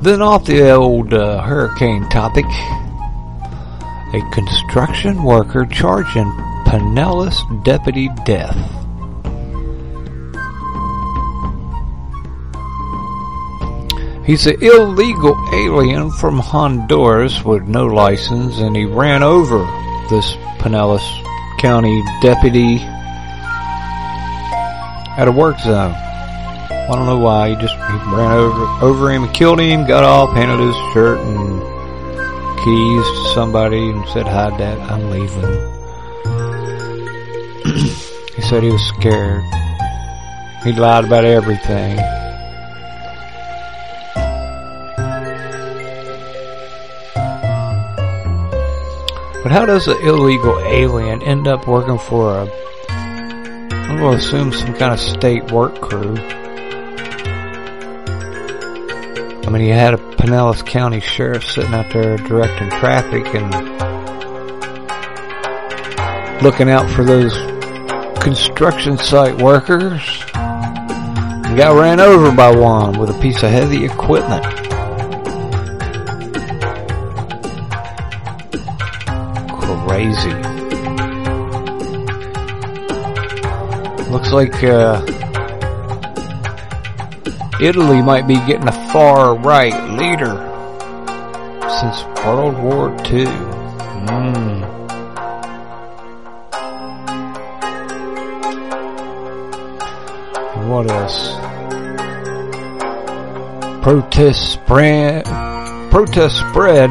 Then 0.01 0.21
off 0.21 0.45
the 0.45 0.71
old 0.71 1.13
uh, 1.13 1.41
hurricane 1.43 2.09
topic, 2.09 2.45
a 4.13 4.29
construction 4.33 5.23
worker 5.23 5.65
charged 5.65 6.17
in 6.17 6.25
Pinellas 6.65 7.63
deputy 7.63 8.09
death. 8.25 8.82
He's 14.25 14.47
an 14.47 14.61
illegal 14.63 15.35
alien 15.53 16.09
from 16.11 16.39
Honduras 16.39 17.43
with 17.43 17.67
no 17.67 17.85
license 17.87 18.57
and 18.59 18.73
he 18.75 18.85
ran 18.85 19.21
over 19.21 19.59
this 20.09 20.35
Pinellas 20.59 21.03
County 21.59 22.01
deputy 22.21 22.77
at 25.17 25.27
a 25.27 25.31
work 25.31 25.59
zone. 25.59 25.93
I 25.93 26.87
don't 26.87 27.05
know 27.05 27.19
why. 27.19 27.49
He 27.49 27.55
just 27.55 27.75
he 27.75 27.81
ran 28.15 28.31
over 28.31 28.65
over 28.81 29.11
him, 29.11 29.23
and 29.23 29.33
killed 29.33 29.59
him, 29.59 29.85
got 29.85 30.03
off, 30.03 30.33
handed 30.33 30.59
his 30.59 30.75
shirt 30.93 31.19
and 31.19 31.61
keys 32.59 33.05
to 33.05 33.31
somebody, 33.33 33.89
and 33.89 34.05
said, 34.09 34.27
"Hi, 34.27 34.49
Dad, 34.57 34.79
I'm 34.79 35.09
leaving." 35.09 35.43
he 38.35 38.41
said 38.41 38.63
he 38.63 38.69
was 38.69 38.85
scared. 38.97 39.43
He 40.63 40.73
lied 40.73 41.05
about 41.05 41.23
everything. 41.25 42.22
But 49.43 49.51
how 49.51 49.65
does 49.65 49.89
an 49.89 50.01
illegal 50.01 50.57
alien 50.59 51.21
end 51.21 51.49
up 51.49 51.67
working 51.67 51.97
for 51.97 52.33
a, 52.33 52.49
I'm 52.89 53.97
going 53.97 54.17
to 54.17 54.25
assume 54.25 54.53
some 54.53 54.73
kind 54.73 54.93
of 54.93 55.01
state 55.01 55.51
work 55.51 55.81
crew? 55.81 56.15
I 59.45 59.49
mean, 59.49 59.63
you 59.63 59.73
had 59.73 59.93
a 59.93 59.97
Pinellas 59.97 60.65
County 60.65 61.01
sheriff 61.01 61.43
sitting 61.43 61.73
out 61.73 61.91
there 61.91 62.15
directing 62.15 62.69
traffic 62.69 63.25
and 63.35 63.51
looking 66.41 66.69
out 66.69 66.89
for 66.89 67.03
those 67.03 67.33
construction 68.23 68.97
site 68.97 69.37
workers. 69.41 70.23
And 70.33 71.57
got 71.57 71.77
ran 71.77 71.99
over 71.99 72.33
by 72.33 72.55
one 72.55 72.97
with 72.97 73.09
a 73.09 73.19
piece 73.19 73.43
of 73.43 73.51
heavy 73.51 73.83
equipment. 73.83 74.62
Looks 84.11 84.33
like 84.33 84.63
uh, 84.63 85.01
Italy 87.61 88.01
might 88.01 88.27
be 88.27 88.35
getting 88.45 88.67
a 88.67 88.89
far 88.91 89.33
right 89.35 89.73
leader 89.91 90.35
since 91.79 92.03
World 92.25 92.61
War 92.61 92.89
II. 93.05 93.25
Mm. 94.05 94.63
What 100.67 100.91
else? 100.91 101.31
Protest 103.81 104.51
spread, 104.53 105.25
protest 105.91 106.39
spread 106.39 106.89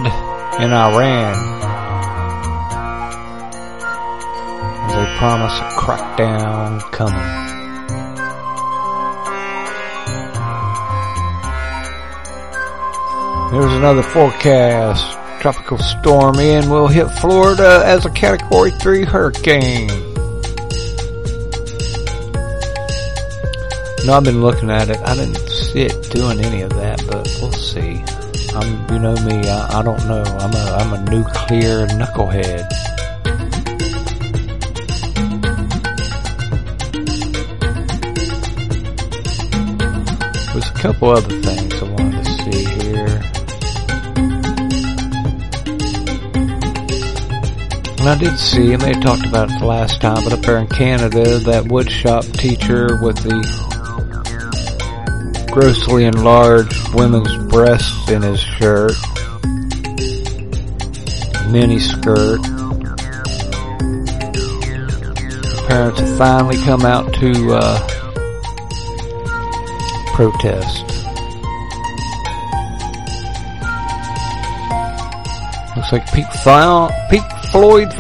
in 0.61 0.73
Iran. 0.73 1.62
Promise 5.23 5.57
a 5.61 5.63
crackdown 5.79 6.81
coming. 6.91 7.15
There's 13.53 13.73
another 13.75 14.03
forecast. 14.03 15.17
Tropical 15.41 15.79
storm 15.79 16.41
Ian 16.41 16.69
will 16.71 16.89
hit 16.89 17.09
Florida 17.21 17.83
as 17.85 18.05
a 18.05 18.11
Category 18.11 18.73
3 18.73 19.05
hurricane. 19.05 19.87
No, 24.05 24.15
I've 24.15 24.25
been 24.25 24.41
looking 24.41 24.71
at 24.71 24.91
it. 24.91 24.99
I 25.05 25.15
didn't 25.15 25.39
see 25.49 25.83
it 25.83 26.11
doing 26.11 26.41
any 26.41 26.63
of 26.63 26.71
that, 26.71 27.01
but 27.07 27.29
we'll 27.41 27.53
see. 27.53 28.03
I'm, 28.57 28.93
you 28.93 28.99
know 28.99 29.15
me, 29.25 29.49
I, 29.49 29.79
I 29.79 29.83
don't 29.85 30.05
know. 30.09 30.25
I'm 30.25 30.53
a, 30.53 30.77
I'm 30.81 30.93
a 30.95 31.11
nuclear 31.13 31.87
knucklehead. 31.87 32.82
There's 40.53 40.69
a 40.69 40.75
couple 40.75 41.09
other 41.09 41.41
things 41.41 41.83
I 41.83 41.85
wanted 41.89 42.25
to 42.25 42.31
see 42.43 42.65
here. 42.65 43.23
And 47.99 48.09
I 48.09 48.19
did 48.19 48.39
see, 48.39 48.73
and 48.75 48.83
they 48.83 48.93
talked 48.93 49.25
about 49.25 49.51
it 49.51 49.59
the 49.61 49.67
last 49.67 50.03
time, 50.03 50.23
but 50.25 50.35
up 50.35 50.41
there 50.41 50.59
in 50.59 50.67
Canada, 50.67 51.39
that 51.39 51.65
woodshop 51.65 52.31
teacher 52.37 52.99
with 53.03 53.17
the 53.23 53.33
grossly 55.51 56.05
enlarged 56.05 56.93
women's 56.93 57.35
breasts 57.51 58.11
in 58.11 58.21
his 58.21 58.41
shirt, 58.41 58.93
mini 61.51 61.79
skirt. 61.79 62.43
Parents 65.67 66.01
have 66.01 66.19
finally 66.19 66.59
come 66.65 66.85
out 66.85 67.15
to 67.15 67.55
uh, 67.55 68.02
protest. 70.13 70.85
Looks 75.77 75.93
like 75.93 76.07
Pink 76.13 76.29
Floyd 77.51 77.93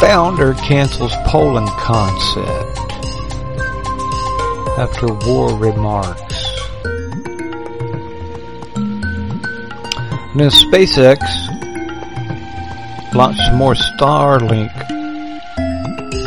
founder 0.00 0.54
cancels 0.54 1.14
Poland 1.26 1.68
concept 1.78 2.78
after 4.78 5.06
war 5.26 5.56
remarks. 5.58 6.22
And 10.32 10.40
then 10.40 10.50
SpaceX 10.50 11.18
launched 13.14 13.52
more 13.54 13.74
Starlink. 13.74 14.72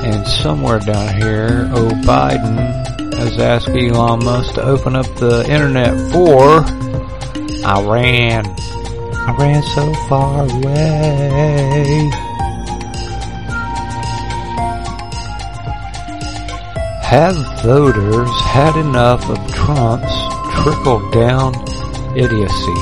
And 0.06 0.28
somewhere 0.28 0.80
down 0.80 1.15
here, 1.15 1.69
oh 1.73 1.89
Biden 2.04 2.74
has 3.25 3.39
asked 3.39 3.69
Elon 3.69 4.23
Musk 4.23 4.53
to 4.53 4.61
open 4.63 4.95
up 4.95 5.07
the 5.15 5.41
internet 5.49 5.93
for 6.11 6.63
Iran. 7.65 8.45
Iran 9.27 9.63
so 9.63 9.93
far 10.07 10.43
away. 10.43 12.11
Have 17.03 17.35
voters 17.63 18.29
had 18.41 18.77
enough 18.77 19.27
of 19.27 19.38
Trump's 19.53 20.15
trickle 20.61 21.09
down 21.09 21.55
idiocy? 22.15 22.79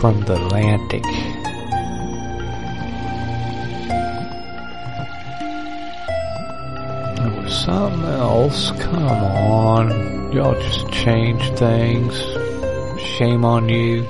From 0.00 0.20
the 0.22 0.40
Atlantic. 0.46 1.21
Change 11.02 11.42
things. 11.58 12.14
Shame 13.02 13.44
on 13.44 13.68
you. 13.68 14.04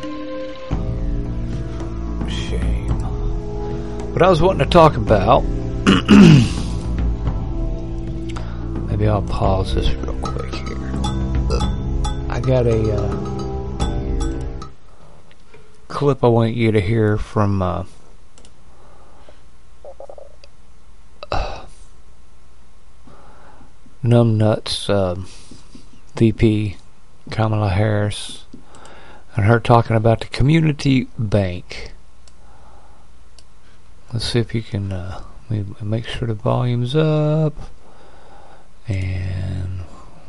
Shame. 2.28 2.92
What 4.12 4.20
I 4.20 4.28
was 4.28 4.42
wanting 4.42 4.66
to 4.66 4.70
talk 4.70 4.98
about. 4.98 5.40
Maybe 8.88 9.08
I'll 9.08 9.22
pause 9.22 9.74
this 9.74 9.90
real 9.94 10.20
quick 10.20 10.54
here. 10.54 10.92
I 12.28 12.42
got 12.44 12.66
a 12.66 12.94
uh, 12.94 13.16
clip 15.88 16.22
I 16.22 16.28
want 16.28 16.52
you 16.52 16.72
to 16.72 16.80
hear 16.82 17.16
from 17.16 17.62
uh, 17.62 17.84
Numbnuts 24.04 24.90
uh, 24.90 25.14
VP 26.16 26.76
Kamala 27.30 27.70
Harris 27.70 28.44
and 29.34 29.46
her 29.46 29.60
talking 29.60 29.96
about 29.96 30.20
the 30.20 30.26
community 30.26 31.08
bank. 31.18 31.92
Let's 34.12 34.26
see 34.26 34.40
if 34.40 34.54
you 34.54 34.62
can 34.62 34.92
uh, 34.92 35.22
make 35.80 36.06
sure 36.06 36.28
the 36.28 36.34
volume's 36.34 36.94
up. 36.94 37.54
And 38.88 39.80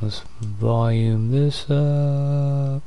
let's 0.02 0.22
volume 0.40 1.32
this 1.32 1.70
up. 1.70 2.84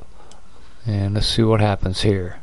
And 0.85 1.15
let's 1.15 1.27
see 1.27 1.43
what 1.43 1.59
happens 1.59 2.01
here. 2.01 2.39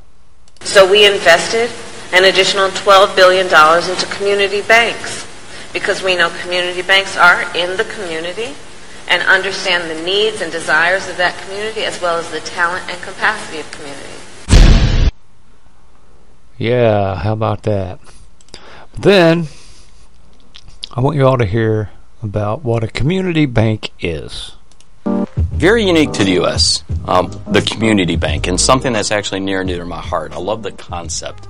So 0.61 0.88
we 0.88 1.07
invested 1.07 1.70
an 2.12 2.24
additional 2.24 2.68
$12 2.68 3.16
billion 3.16 3.46
into 3.46 4.07
community 4.14 4.62
banks 4.62 5.27
because 5.72 6.03
we 6.03 6.14
know 6.14 6.31
community 6.42 6.83
banks 6.83 7.16
are 7.16 7.42
in 7.57 7.77
the 7.77 7.85
community 7.85 8.55
and 9.09 9.23
understand 9.23 9.90
the 9.90 10.03
needs 10.03 10.40
and 10.40 10.51
desires 10.51 11.09
of 11.09 11.17
that 11.17 11.37
community 11.43 11.85
as 11.85 12.01
well 12.01 12.17
as 12.17 12.31
the 12.31 12.40
talent 12.40 12.88
and 12.90 13.01
capacity 13.03 13.61
of 13.61 13.71
community. 13.71 15.11
Yeah, 16.59 17.17
how 17.17 17.33
about 17.33 17.64
that? 17.64 17.99
Then, 18.99 19.49
I 20.93 21.01
want 21.01 21.17
you 21.17 21.27
all 21.27 21.38
to 21.38 21.45
hear 21.45 21.90
about 22.23 22.64
what 22.64 22.85
a 22.85 22.88
community 22.88 23.47
bank 23.47 23.90
is. 24.01 24.53
Very 25.05 25.85
unique 25.85 26.12
to 26.12 26.25
the 26.25 26.33
U.S., 26.33 26.85
um, 27.07 27.31
the 27.49 27.61
community 27.61 28.17
bank, 28.17 28.47
and 28.47 28.61
something 28.61 28.93
that's 28.93 29.11
actually 29.11 29.40
near 29.40 29.61
and 29.61 29.69
dear 29.69 29.79
to 29.79 29.85
my 29.85 30.01
heart. 30.01 30.33
I 30.33 30.38
love 30.38 30.62
the 30.62 30.73
concept 30.73 31.49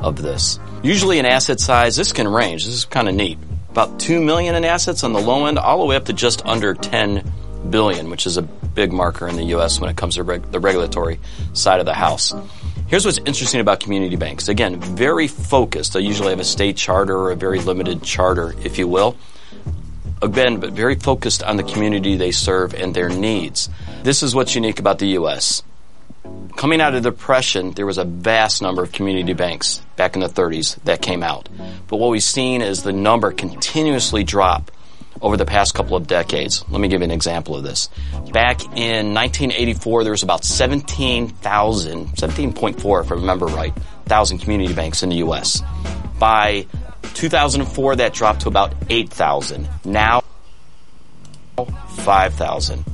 of 0.00 0.20
this. 0.20 0.58
Usually, 0.82 1.18
in 1.18 1.26
asset 1.26 1.60
size, 1.60 1.96
this 1.96 2.12
can 2.12 2.26
range. 2.28 2.64
This 2.64 2.74
is 2.74 2.84
kind 2.84 3.08
of 3.08 3.14
neat. 3.14 3.38
About 3.78 4.00
two 4.00 4.20
million 4.20 4.56
in 4.56 4.64
assets 4.64 5.04
on 5.04 5.12
the 5.12 5.20
low 5.20 5.46
end, 5.46 5.56
all 5.56 5.78
the 5.78 5.84
way 5.84 5.94
up 5.94 6.06
to 6.06 6.12
just 6.12 6.44
under 6.44 6.74
10 6.74 7.32
billion, 7.70 8.10
which 8.10 8.26
is 8.26 8.36
a 8.36 8.42
big 8.42 8.92
marker 8.92 9.28
in 9.28 9.36
the 9.36 9.44
U.S. 9.54 9.80
when 9.80 9.88
it 9.88 9.96
comes 9.96 10.16
to 10.16 10.24
reg- 10.24 10.50
the 10.50 10.58
regulatory 10.58 11.20
side 11.52 11.78
of 11.78 11.86
the 11.86 11.94
house. 11.94 12.34
Here's 12.88 13.04
what's 13.04 13.18
interesting 13.18 13.60
about 13.60 13.78
community 13.78 14.16
banks. 14.16 14.48
Again, 14.48 14.80
very 14.80 15.28
focused. 15.28 15.92
They 15.92 16.00
usually 16.00 16.30
have 16.30 16.40
a 16.40 16.44
state 16.44 16.76
charter 16.76 17.16
or 17.16 17.30
a 17.30 17.36
very 17.36 17.60
limited 17.60 18.02
charter, 18.02 18.52
if 18.64 18.80
you 18.80 18.88
will. 18.88 19.16
Again, 20.22 20.58
but 20.58 20.72
very 20.72 20.96
focused 20.96 21.44
on 21.44 21.56
the 21.56 21.62
community 21.62 22.16
they 22.16 22.32
serve 22.32 22.74
and 22.74 22.92
their 22.96 23.08
needs. 23.08 23.70
This 24.02 24.24
is 24.24 24.34
what's 24.34 24.56
unique 24.56 24.80
about 24.80 24.98
the 24.98 25.10
U.S. 25.10 25.62
Coming 26.56 26.80
out 26.80 26.94
of 26.94 27.02
the 27.02 27.10
Depression, 27.10 27.72
there 27.72 27.86
was 27.86 27.98
a 27.98 28.04
vast 28.04 28.62
number 28.62 28.82
of 28.82 28.92
community 28.92 29.32
banks 29.32 29.80
back 29.96 30.14
in 30.14 30.20
the 30.20 30.28
30s 30.28 30.82
that 30.84 31.00
came 31.00 31.22
out. 31.22 31.48
But 31.86 31.98
what 31.98 32.10
we've 32.10 32.22
seen 32.22 32.62
is 32.62 32.82
the 32.82 32.92
number 32.92 33.30
continuously 33.30 34.24
drop 34.24 34.72
over 35.20 35.36
the 35.36 35.44
past 35.44 35.74
couple 35.74 35.96
of 35.96 36.06
decades. 36.06 36.64
Let 36.68 36.80
me 36.80 36.88
give 36.88 37.00
you 37.00 37.04
an 37.04 37.10
example 37.10 37.56
of 37.56 37.62
this. 37.62 37.88
Back 38.32 38.62
in 38.76 39.14
1984, 39.14 40.04
there 40.04 40.12
was 40.12 40.22
about 40.22 40.44
17,000, 40.44 42.06
17.4 42.08 43.04
if 43.04 43.12
I 43.12 43.14
remember 43.14 43.46
right, 43.46 43.74
thousand 44.06 44.38
community 44.38 44.74
banks 44.74 45.02
in 45.02 45.10
the 45.10 45.16
U.S. 45.16 45.62
By 46.18 46.66
2004, 47.14 47.96
that 47.96 48.12
dropped 48.12 48.42
to 48.42 48.48
about 48.48 48.74
8,000. 48.90 49.68
Now, 49.84 50.22
5,000. 51.56 52.84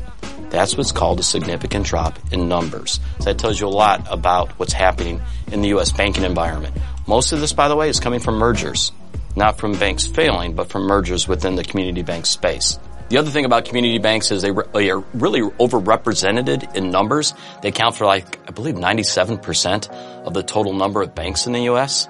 That's 0.55 0.77
what's 0.77 0.93
called 0.93 1.21
a 1.21 1.23
significant 1.23 1.87
drop 1.87 2.19
in 2.33 2.49
numbers. 2.49 3.01
So 3.19 3.25
that 3.25 3.39
tells 3.39 3.61
you 3.61 3.67
a 3.67 3.69
lot 3.69 4.07
about 4.11 4.51
what's 4.53 4.73
happening 4.73 5.21
in 5.51 5.63
the 5.63 5.69
U.S. 5.69 5.93
banking 5.93 6.25
environment. 6.25 6.77
Most 7.07 7.33
of 7.33 7.41
this, 7.41 7.53
by 7.53 7.69
the 7.69 7.77
way, 7.77 7.89
is 7.89 8.01
coming 8.01 8.21
from 8.21 8.37
mergers. 8.37 8.93
Not 9.37 9.59
from 9.59 9.79
banks 9.79 10.07
failing, 10.07 10.55
but 10.55 10.71
from 10.71 10.83
mergers 10.85 11.27
within 11.27 11.57
the 11.57 11.65
community 11.65 12.03
bank 12.03 12.27
space. 12.27 12.79
The 13.09 13.15
The 13.15 13.21
other 13.21 13.31
thing 13.31 13.45
about 13.45 13.65
community 13.67 13.99
banks 13.99 14.33
is 14.33 14.43
they, 14.43 14.51
re- 14.51 14.65
they 14.73 14.91
are 14.91 14.99
really 15.15 15.41
overrepresented 15.41 16.75
in 16.75 16.91
numbers. 16.91 17.33
They 17.63 17.69
account 17.69 17.95
for 17.95 18.07
like, 18.07 18.41
I 18.49 18.51
believe 18.51 18.75
97% 18.75 19.89
of 20.25 20.35
the 20.35 20.43
total 20.43 20.73
number 20.73 21.01
of 21.01 21.15
banks 21.15 21.47
in 21.47 21.53
the 21.53 21.63
U.S. 21.63 22.09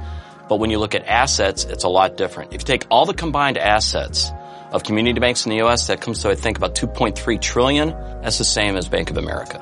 But 0.49 0.61
when 0.61 0.71
you 0.71 0.79
look 0.79 0.95
at 0.95 1.07
assets, 1.07 1.65
it's 1.65 1.85
a 1.85 1.91
lot 1.91 2.17
different. 2.17 2.55
If 2.55 2.63
you 2.63 2.65
take 2.65 2.87
all 2.91 3.05
the 3.05 3.13
combined 3.13 3.59
assets 3.59 4.31
of 4.75 4.83
community 4.83 5.21
banks 5.21 5.47
in 5.47 5.51
the 5.51 5.59
U.S., 5.59 5.87
that 5.87 6.01
comes 6.01 6.23
to, 6.23 6.31
I 6.31 6.35
think, 6.35 6.59
about 6.59 6.75
2.3 6.75 7.41
trillion. 7.41 7.91
That's 8.23 8.39
the 8.39 8.45
same 8.45 8.77
as 8.77 8.89
Bank 8.89 9.09
of 9.09 9.17
America. 9.17 9.59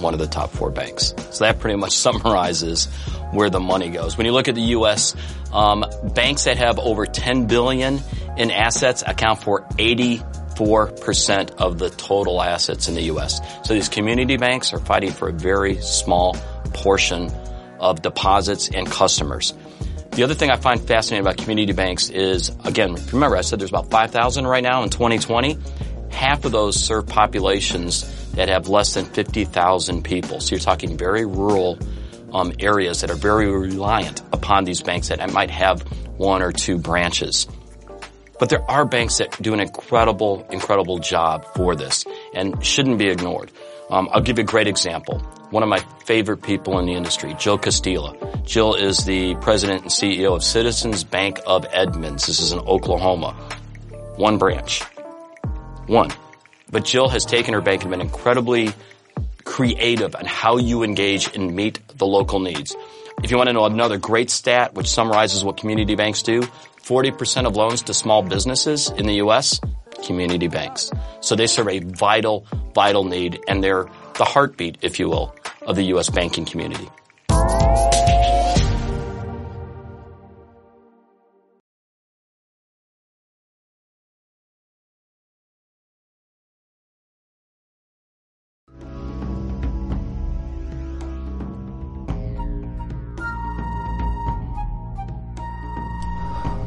One 0.00 0.14
of 0.14 0.18
the 0.18 0.26
top 0.26 0.50
four 0.50 0.70
banks. 0.70 1.14
So 1.30 1.44
that 1.44 1.60
pretty 1.60 1.76
much 1.76 1.92
summarizes 1.96 2.86
where 3.30 3.50
the 3.50 3.60
money 3.60 3.88
goes. 3.88 4.18
When 4.18 4.26
you 4.26 4.32
look 4.32 4.48
at 4.48 4.56
the 4.56 4.62
U.S., 4.76 5.14
um, 5.52 5.84
banks 6.12 6.42
that 6.44 6.56
have 6.56 6.80
over 6.80 7.06
10 7.06 7.46
billion 7.46 8.00
in 8.36 8.50
assets 8.50 9.04
account 9.06 9.40
for 9.40 9.62
84% 9.78 11.50
of 11.52 11.78
the 11.78 11.90
total 11.90 12.42
assets 12.42 12.88
in 12.88 12.96
the 12.96 13.02
U.S. 13.02 13.40
So 13.62 13.74
these 13.74 13.88
community 13.88 14.38
banks 14.38 14.72
are 14.72 14.80
fighting 14.80 15.12
for 15.12 15.28
a 15.28 15.32
very 15.32 15.80
small 15.82 16.34
portion 16.74 17.30
of 17.78 18.02
deposits 18.02 18.70
and 18.70 18.88
customers. 18.88 19.54
The 20.12 20.24
other 20.24 20.34
thing 20.34 20.50
I 20.50 20.56
find 20.56 20.78
fascinating 20.78 21.26
about 21.26 21.38
community 21.38 21.72
banks 21.72 22.10
is, 22.10 22.50
again, 22.64 22.96
remember 23.12 23.34
I 23.34 23.40
said 23.40 23.58
there's 23.58 23.70
about 23.70 23.90
5,000 23.90 24.46
right 24.46 24.62
now 24.62 24.82
in 24.82 24.90
2020. 24.90 25.56
Half 26.10 26.44
of 26.44 26.52
those 26.52 26.76
serve 26.76 27.06
populations 27.06 28.30
that 28.32 28.50
have 28.50 28.68
less 28.68 28.92
than 28.92 29.06
50,000 29.06 30.02
people. 30.02 30.40
So 30.40 30.50
you're 30.50 30.60
talking 30.60 30.98
very 30.98 31.24
rural 31.24 31.78
um, 32.30 32.52
areas 32.60 33.00
that 33.00 33.10
are 33.10 33.16
very 33.16 33.50
reliant 33.50 34.20
upon 34.32 34.64
these 34.64 34.82
banks 34.82 35.08
that 35.08 35.32
might 35.32 35.50
have 35.50 35.80
one 36.18 36.42
or 36.42 36.52
two 36.52 36.76
branches. 36.76 37.46
But 38.38 38.50
there 38.50 38.70
are 38.70 38.84
banks 38.84 39.16
that 39.16 39.40
do 39.40 39.54
an 39.54 39.60
incredible, 39.60 40.46
incredible 40.50 40.98
job 40.98 41.46
for 41.54 41.74
this 41.74 42.04
and 42.34 42.62
shouldn't 42.62 42.98
be 42.98 43.08
ignored. 43.08 43.50
Um, 43.88 44.10
I'll 44.12 44.20
give 44.20 44.36
you 44.36 44.44
a 44.44 44.46
great 44.46 44.66
example. 44.66 45.22
One 45.52 45.62
of 45.62 45.68
my 45.68 45.84
favorite 46.06 46.38
people 46.38 46.78
in 46.78 46.86
the 46.86 46.94
industry, 46.94 47.36
Jill 47.38 47.58
Castilla. 47.58 48.16
Jill 48.46 48.72
is 48.72 49.04
the 49.04 49.34
president 49.34 49.82
and 49.82 49.90
CEO 49.90 50.34
of 50.34 50.42
Citizens 50.42 51.04
Bank 51.04 51.40
of 51.46 51.66
Edmonds. 51.70 52.26
This 52.26 52.40
is 52.40 52.52
in 52.52 52.58
Oklahoma. 52.60 53.34
One 54.16 54.38
branch. 54.38 54.82
One. 55.88 56.10
But 56.70 56.86
Jill 56.86 57.06
has 57.10 57.26
taken 57.26 57.52
her 57.52 57.60
bank 57.60 57.82
and 57.82 57.90
been 57.90 58.00
incredibly 58.00 58.72
creative 59.44 60.16
on 60.16 60.24
how 60.24 60.56
you 60.56 60.84
engage 60.84 61.36
and 61.36 61.54
meet 61.54 61.86
the 61.98 62.06
local 62.06 62.40
needs. 62.40 62.74
If 63.22 63.30
you 63.30 63.36
want 63.36 63.48
to 63.48 63.52
know 63.52 63.66
another 63.66 63.98
great 63.98 64.30
stat 64.30 64.72
which 64.72 64.88
summarizes 64.88 65.44
what 65.44 65.58
community 65.58 65.96
banks 65.96 66.22
do, 66.22 66.40
40% 66.82 67.46
of 67.46 67.56
loans 67.56 67.82
to 67.82 67.92
small 67.92 68.22
businesses 68.22 68.88
in 68.88 69.04
the 69.04 69.16
U.S., 69.16 69.60
community 70.02 70.48
banks. 70.48 70.90
So 71.20 71.36
they 71.36 71.46
serve 71.46 71.68
a 71.68 71.80
vital, 71.80 72.46
vital 72.74 73.04
need 73.04 73.38
and 73.48 73.62
they're 73.62 73.86
the 74.14 74.24
heartbeat, 74.24 74.78
if 74.82 74.98
you 74.98 75.08
will, 75.08 75.34
of 75.66 75.76
the 75.76 75.84
U.S. 75.84 76.10
banking 76.10 76.44
community. 76.44 76.88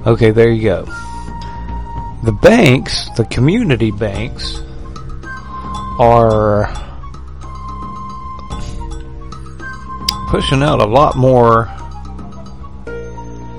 Okay, 0.05 0.29
there 0.29 0.51
you 0.51 0.61
go. 0.61 0.85
The 2.23 2.37
banks, 2.43 3.09
the 3.17 3.25
community 3.25 3.89
banks, 3.89 4.61
are 5.99 6.67
pushing 10.35 10.61
out 10.61 10.81
a 10.81 10.85
lot 10.85 11.15
more 11.15 11.71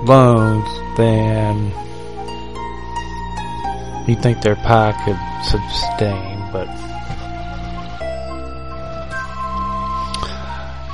loans 0.05 0.69
than 0.99 1.73
you 4.07 4.15
think 4.15 4.43
their 4.43 4.57
pie 4.57 4.93
could 5.03 5.17
sustain, 5.43 6.39
but 6.53 6.69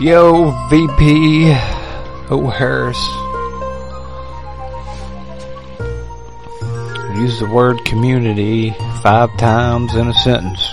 Yo, 0.01 0.53
VP 0.71 1.51
O'Harris. 2.31 3.03
Use 7.21 7.41
the 7.41 7.51
word 7.53 7.85
community 7.85 8.71
five 9.03 9.37
times 9.37 9.97
in 9.97 10.07
a 10.07 10.15
sentence. 10.15 10.65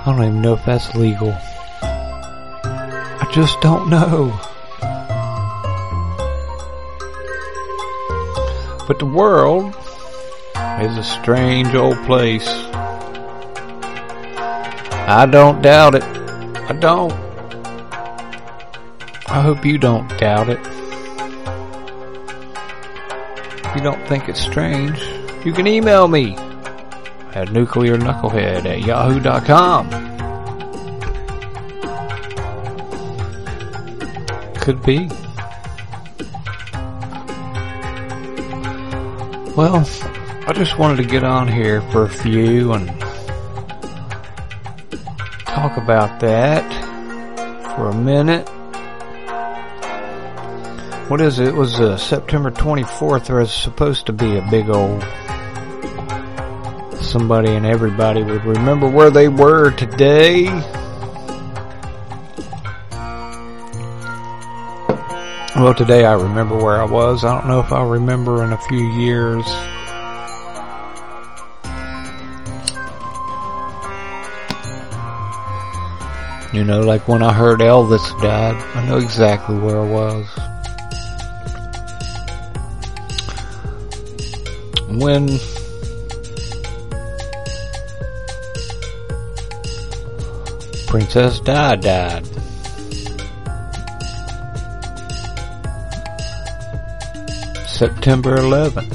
I 0.00 0.02
don't 0.06 0.24
even 0.24 0.40
know 0.40 0.54
if 0.54 0.64
that's 0.64 0.94
legal. 0.94 1.36
Just 3.32 3.62
don't 3.62 3.88
know. 3.88 4.38
But 8.86 8.98
the 8.98 9.06
world 9.06 9.74
is 10.82 10.98
a 10.98 11.02
strange 11.02 11.74
old 11.74 11.96
place. 12.04 12.46
I 15.08 15.26
don't 15.30 15.62
doubt 15.62 15.94
it. 15.94 16.02
I 16.04 16.74
don't. 16.78 17.12
I 19.28 19.40
hope 19.40 19.64
you 19.64 19.78
don't 19.78 20.06
doubt 20.18 20.50
it. 20.50 20.60
If 23.64 23.76
you 23.76 23.80
don't 23.80 24.06
think 24.08 24.28
it's 24.28 24.42
strange, 24.42 25.00
you 25.42 25.54
can 25.54 25.66
email 25.66 26.06
me 26.06 26.34
at 27.32 27.48
nuclearknucklehead 27.48 28.66
at 28.66 28.80
yahoo.com. 28.82 30.11
Could 34.62 34.82
be. 34.84 35.08
Well, 39.56 39.84
I 40.46 40.52
just 40.54 40.78
wanted 40.78 40.98
to 40.98 41.04
get 41.04 41.24
on 41.24 41.48
here 41.48 41.82
for 41.90 42.04
a 42.04 42.08
few 42.08 42.72
and 42.72 42.88
talk 45.40 45.76
about 45.76 46.20
that 46.20 46.62
for 47.74 47.88
a 47.88 47.94
minute. 47.94 48.48
What 51.10 51.20
is 51.20 51.40
it? 51.40 51.48
It 51.48 51.54
was 51.54 51.80
uh, 51.80 51.96
September 51.96 52.52
24th. 52.52 53.26
There 53.26 53.36
was 53.36 53.52
supposed 53.52 54.06
to 54.06 54.12
be 54.12 54.38
a 54.38 54.48
big 54.48 54.70
old 54.70 55.02
somebody 57.02 57.50
and 57.50 57.66
everybody 57.66 58.22
would 58.22 58.44
remember 58.44 58.88
where 58.88 59.10
they 59.10 59.26
were 59.26 59.72
today. 59.72 60.46
Well, 65.54 65.74
today 65.74 66.06
I 66.06 66.14
remember 66.14 66.56
where 66.56 66.80
I 66.80 66.84
was. 66.84 67.24
I 67.24 67.38
don't 67.38 67.46
know 67.46 67.60
if 67.60 67.70
I'll 67.70 67.86
remember 67.86 68.42
in 68.42 68.54
a 68.54 68.58
few 68.58 68.78
years. 68.78 69.46
You 76.54 76.64
know, 76.64 76.80
like 76.80 77.06
when 77.06 77.22
I 77.22 77.34
heard 77.34 77.60
Elvis 77.60 78.18
died, 78.22 78.56
I 78.74 78.86
know 78.86 78.96
exactly 78.96 79.58
where 79.58 79.78
I 79.78 79.90
was. 79.90 80.26
When 84.88 85.28
Princess 90.86 91.40
Di 91.40 91.76
died. 91.76 92.31
September 97.82 98.36
11th. 98.36 98.90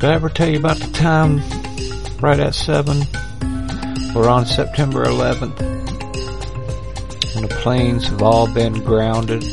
Did 0.00 0.10
I 0.10 0.14
ever 0.14 0.28
tell 0.28 0.48
you 0.48 0.58
about 0.58 0.78
the 0.78 0.90
time 0.92 1.36
right 2.18 2.40
at 2.40 2.56
7 2.56 3.06
or 4.16 4.28
on 4.28 4.46
September 4.46 5.04
11th 5.04 5.60
when 7.36 7.46
the 7.46 7.56
planes 7.60 8.08
have 8.08 8.20
all 8.20 8.52
been 8.52 8.82
grounded 8.82 9.44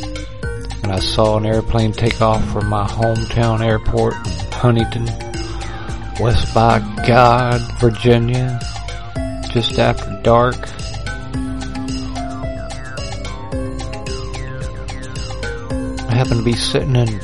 and 0.81 0.91
I 0.91 0.97
saw 0.97 1.37
an 1.37 1.45
airplane 1.45 1.91
take 1.91 2.19
off 2.19 2.43
from 2.51 2.65
my 2.67 2.87
hometown 2.87 3.63
airport 3.63 4.15
in 4.15 4.51
Huntington, 4.51 5.05
West 6.19 6.51
by 6.51 6.79
God, 7.05 7.61
Virginia, 7.79 8.59
just 9.51 9.77
after 9.77 10.19
dark. 10.23 10.55
Happened 16.27 16.45
to 16.45 16.51
be 16.51 16.57
sitting 16.57 16.95
in 16.97 17.21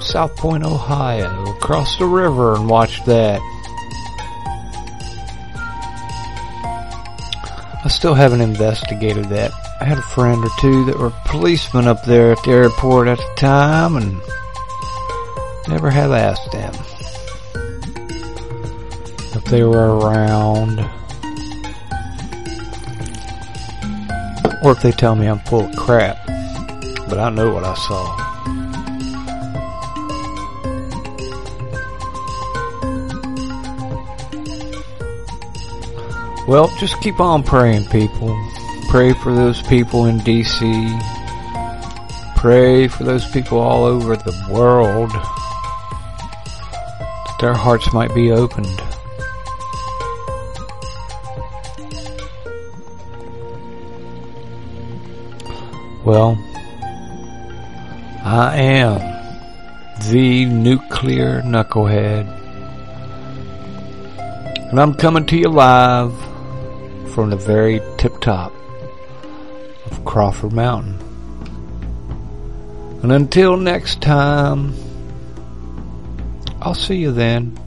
South 0.00 0.34
Point, 0.36 0.64
Ohio, 0.64 1.50
across 1.50 1.98
the 1.98 2.06
river 2.06 2.54
and 2.54 2.66
watched 2.66 3.04
that. 3.04 3.40
I 7.84 7.88
still 7.88 8.14
haven't 8.14 8.40
investigated 8.40 9.26
that. 9.26 9.52
I 9.82 9.84
had 9.84 9.98
a 9.98 10.02
friend 10.02 10.42
or 10.42 10.48
two 10.60 10.86
that 10.86 10.98
were 10.98 11.12
policemen 11.26 11.86
up 11.86 12.04
there 12.04 12.32
at 12.32 12.42
the 12.42 12.52
airport 12.52 13.08
at 13.08 13.18
the 13.18 13.34
time 13.36 13.96
and 13.96 14.18
never 15.68 15.90
have 15.90 16.12
asked 16.12 16.50
them 16.50 16.72
if 19.34 19.44
they 19.44 19.62
were 19.62 19.98
around 19.98 20.80
or 24.64 24.72
if 24.72 24.80
they 24.80 24.92
tell 24.92 25.14
me 25.14 25.26
I'm 25.26 25.40
full 25.40 25.66
of 25.66 25.76
crap. 25.76 26.16
But 27.10 27.18
I 27.18 27.28
know 27.28 27.52
what 27.52 27.64
I 27.64 27.74
saw. 27.74 28.27
Well, 36.48 36.68
just 36.78 36.98
keep 37.02 37.20
on 37.20 37.42
praying, 37.42 37.88
people. 37.88 38.34
Pray 38.88 39.12
for 39.12 39.34
those 39.34 39.60
people 39.60 40.06
in 40.06 40.18
DC. 40.20 42.34
Pray 42.36 42.88
for 42.88 43.04
those 43.04 43.30
people 43.32 43.58
all 43.58 43.84
over 43.84 44.16
the 44.16 44.32
world 44.50 45.10
that 45.10 47.36
their 47.38 47.52
hearts 47.52 47.92
might 47.92 48.14
be 48.14 48.32
opened. 48.32 48.80
Well, 56.02 56.42
I 58.24 58.56
am 58.56 59.00
the 60.10 60.46
nuclear 60.46 61.42
knucklehead. 61.42 62.26
And 64.70 64.80
I'm 64.80 64.94
coming 64.94 65.26
to 65.26 65.36
you 65.36 65.50
live 65.50 66.27
from 67.18 67.30
the 67.30 67.36
very 67.36 67.80
tip 67.96 68.20
top 68.20 68.52
of 69.86 70.04
Crawford 70.04 70.52
Mountain. 70.52 70.96
And 73.02 73.10
until 73.10 73.56
next 73.56 74.00
time, 74.00 74.72
I'll 76.62 76.74
see 76.74 76.94
you 76.94 77.10
then. 77.10 77.58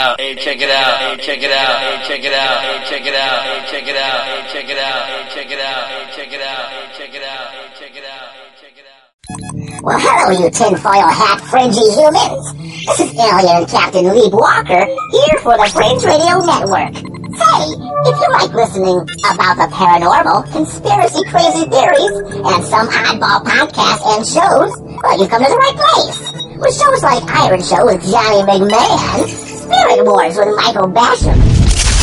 Out. 0.00 0.20
Hey, 0.20 0.34
check 0.34 0.60
it 0.60 0.70
out. 0.70 0.98
Hey, 1.00 1.16
check 1.20 1.42
it 1.42 1.52
out. 1.52 1.76
Hey, 1.80 2.08
check 2.08 2.24
it 2.24 2.32
out. 2.32 2.56
Hey, 2.64 2.78
check 2.88 3.04
it 3.06 3.14
out. 3.14 3.38
Hey, 3.44 3.60
check 3.70 3.88
it 3.88 3.96
out. 3.96 4.20
Hey, 4.24 4.40
check 4.48 4.68
it 4.70 4.78
out. 4.80 5.02
Hey, 5.04 5.28
check 5.34 5.50
it 5.50 5.60
out. 5.60 5.84
Hey, 5.90 6.04
check 6.16 6.32
it 6.32 6.40
out. 6.40 6.64
Hey, 6.72 6.88
check 6.96 7.12
it 7.14 7.22
out. 7.22 7.46
Hey, 7.52 7.68
check 7.76 7.94
it 7.96 8.04
out. 8.08 8.28
Hey, 8.32 8.48
check 8.60 8.76
it 8.80 8.86
out. 8.88 9.82
Well, 9.82 9.98
hello, 10.00 10.44
you 10.44 10.50
tinfoil 10.50 11.08
hat 11.08 11.40
fringy 11.48 11.86
humans. 11.94 12.44
This 12.84 13.00
is 13.00 13.10
Alien 13.14 13.64
Captain 13.68 14.08
Leap 14.10 14.32
Walker 14.32 14.84
here 14.84 15.38
for 15.40 15.54
the 15.56 15.68
Fringe 15.70 16.02
Radio 16.02 16.42
Network. 16.42 16.96
Say, 17.30 17.62
if 18.10 18.16
you 18.18 18.28
like 18.34 18.52
listening 18.52 19.00
about 19.30 19.54
the 19.56 19.68
paranormal, 19.70 20.50
conspiracy 20.50 21.22
crazy 21.30 21.64
theories, 21.70 22.16
and 22.42 22.60
some 22.66 22.88
oddball 22.90 23.40
podcasts 23.46 24.04
and 24.18 24.26
shows, 24.26 24.72
well, 25.00 25.16
you've 25.16 25.30
come 25.30 25.44
to 25.44 25.48
the 25.48 25.56
right 25.56 25.78
place. 25.78 26.18
With 26.58 26.74
shows 26.76 27.02
like 27.02 27.22
Iron 27.30 27.62
Show 27.62 27.86
with 27.86 28.02
Johnny 28.10 28.42
McMahon, 28.44 29.49
Spirit 29.70 30.02
Wars 30.02 30.34
with 30.34 30.50
Michael 30.58 30.90
Basham, 30.90 31.38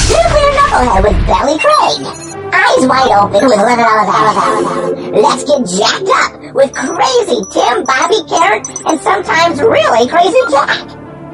Nuclear 0.08 0.52
Knucklehead 0.56 1.04
with 1.04 1.20
Belly 1.28 1.60
Craig, 1.60 2.00
Eyes 2.56 2.84
Wide 2.88 3.12
Open 3.12 3.44
with 3.44 3.60
Leonard 3.60 4.08
Allen. 4.08 5.12
Let's 5.12 5.44
get 5.44 5.68
jacked 5.76 6.08
up 6.08 6.32
with 6.56 6.72
Crazy 6.72 7.44
Tim, 7.52 7.84
Bobby 7.84 8.24
Carrot, 8.32 8.64
and 8.88 8.96
sometimes 9.04 9.60
really 9.60 10.08
Crazy 10.08 10.40
Jack. 10.48 10.80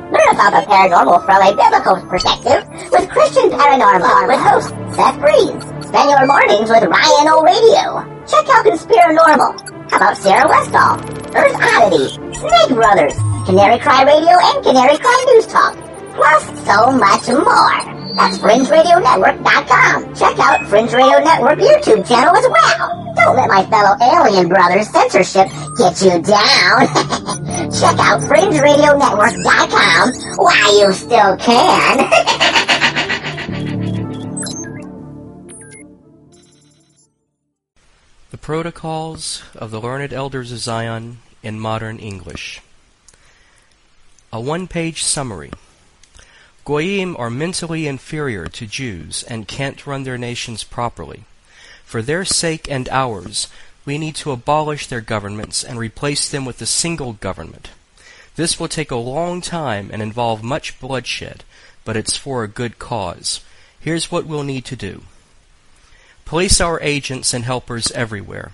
Learn 0.10 0.30
about 0.34 0.58
the 0.58 0.66
paranormal 0.66 1.22
from 1.22 1.38
a 1.38 1.54
biblical 1.54 2.02
perspective 2.10 2.66
with 2.90 3.06
Christian 3.14 3.54
Paranormal 3.54 4.26
with 4.26 4.42
host 4.42 4.70
Seth 4.98 5.20
Breeze. 5.22 5.62
Spend 5.86 6.10
your 6.10 6.26
mornings 6.26 6.70
with 6.70 6.82
Ryan 6.82 7.30
O'Radio. 7.30 8.10
Check 8.26 8.50
out 8.50 8.66
Conspiranormal. 8.66 9.54
How 9.92 9.98
about 9.98 10.18
Sarah 10.18 10.50
Westall, 10.50 10.98
Earth 11.38 11.58
Oddity, 11.62 12.10
Snake 12.34 12.74
Brothers, 12.74 13.14
Canary 13.46 13.78
Cry 13.78 14.02
Radio, 14.02 14.34
and 14.34 14.66
Canary 14.66 14.98
Cry 14.98 15.26
News 15.30 15.46
Talk. 15.46 15.93
Plus 16.16 16.44
so 16.66 16.92
much 16.92 17.28
more. 17.28 17.94
That's 18.16 18.38
FringeRadioNetwork.com. 18.38 20.16
Check 20.16 20.38
out 20.40 20.68
Fringe 20.68 20.94
Radio 20.94 21.20
Network 21.20 21.58
YouTube 21.60 22.08
channel 22.08 22.36
as 22.36 22.46
well. 22.48 23.14
Don't 23.16 23.36
let 23.36 23.50
my 23.50 23.66
fellow 23.66 23.98
alien 24.02 24.48
brothers 24.48 24.90
censorship 24.90 25.48
get 25.78 26.00
you 26.02 26.22
down. 26.22 26.88
Check 27.74 27.98
out 28.00 28.22
FringeRadioNetwork.com 28.22 30.14
while 30.38 30.80
you 30.80 30.94
still 30.94 31.38
can. 31.38 32.10
The 38.32 38.38
Protocols 38.40 39.44
of 39.56 39.70
the 39.70 39.80
Learned 39.80 40.12
Elders 40.12 40.52
of 40.52 40.58
Zion 40.58 41.20
in 41.44 41.60
Modern 41.60 42.00
English. 42.00 42.62
A 44.34 44.42
one 44.42 44.68
page 44.68 45.04
summary. 45.04 45.52
Goyim 46.66 47.18
are 47.18 47.30
mentally 47.30 47.88
inferior 47.88 48.48
to 48.48 48.66
Jews 48.66 49.24
and 49.24 49.48
can't 49.48 49.86
run 49.86 50.04
their 50.04 50.18
nations 50.18 50.64
properly. 50.64 51.26
For 51.84 52.02
their 52.02 52.24
sake 52.24 52.72
and 52.72 52.88
ours, 52.88 53.50
we 53.86 53.98
need 53.98 54.16
to 54.16 54.32
abolish 54.32 54.88
their 54.88 55.02
governments 55.02 55.64
and 55.64 55.78
replace 55.78 56.30
them 56.30 56.46
with 56.46 56.62
a 56.62 56.66
single 56.66 57.14
government. 57.14 57.72
This 58.38 58.60
will 58.60 58.70
take 58.70 58.92
a 58.92 58.96
long 58.96 59.42
time 59.42 59.90
and 59.92 60.02
involve 60.02 60.42
much 60.42 60.80
bloodshed, 60.80 61.44
but 61.84 61.98
it's 61.98 62.16
for 62.16 62.44
a 62.44 62.48
good 62.48 62.80
cause. 62.80 63.42
Here's 63.78 64.10
what 64.10 64.26
we'll 64.26 64.44
need 64.44 64.64
to 64.66 64.78
do. 64.78 65.04
Place 66.24 66.62
our 66.62 66.80
agents 66.82 67.34
and 67.34 67.44
helpers 67.44 67.92
everywhere. 67.92 68.54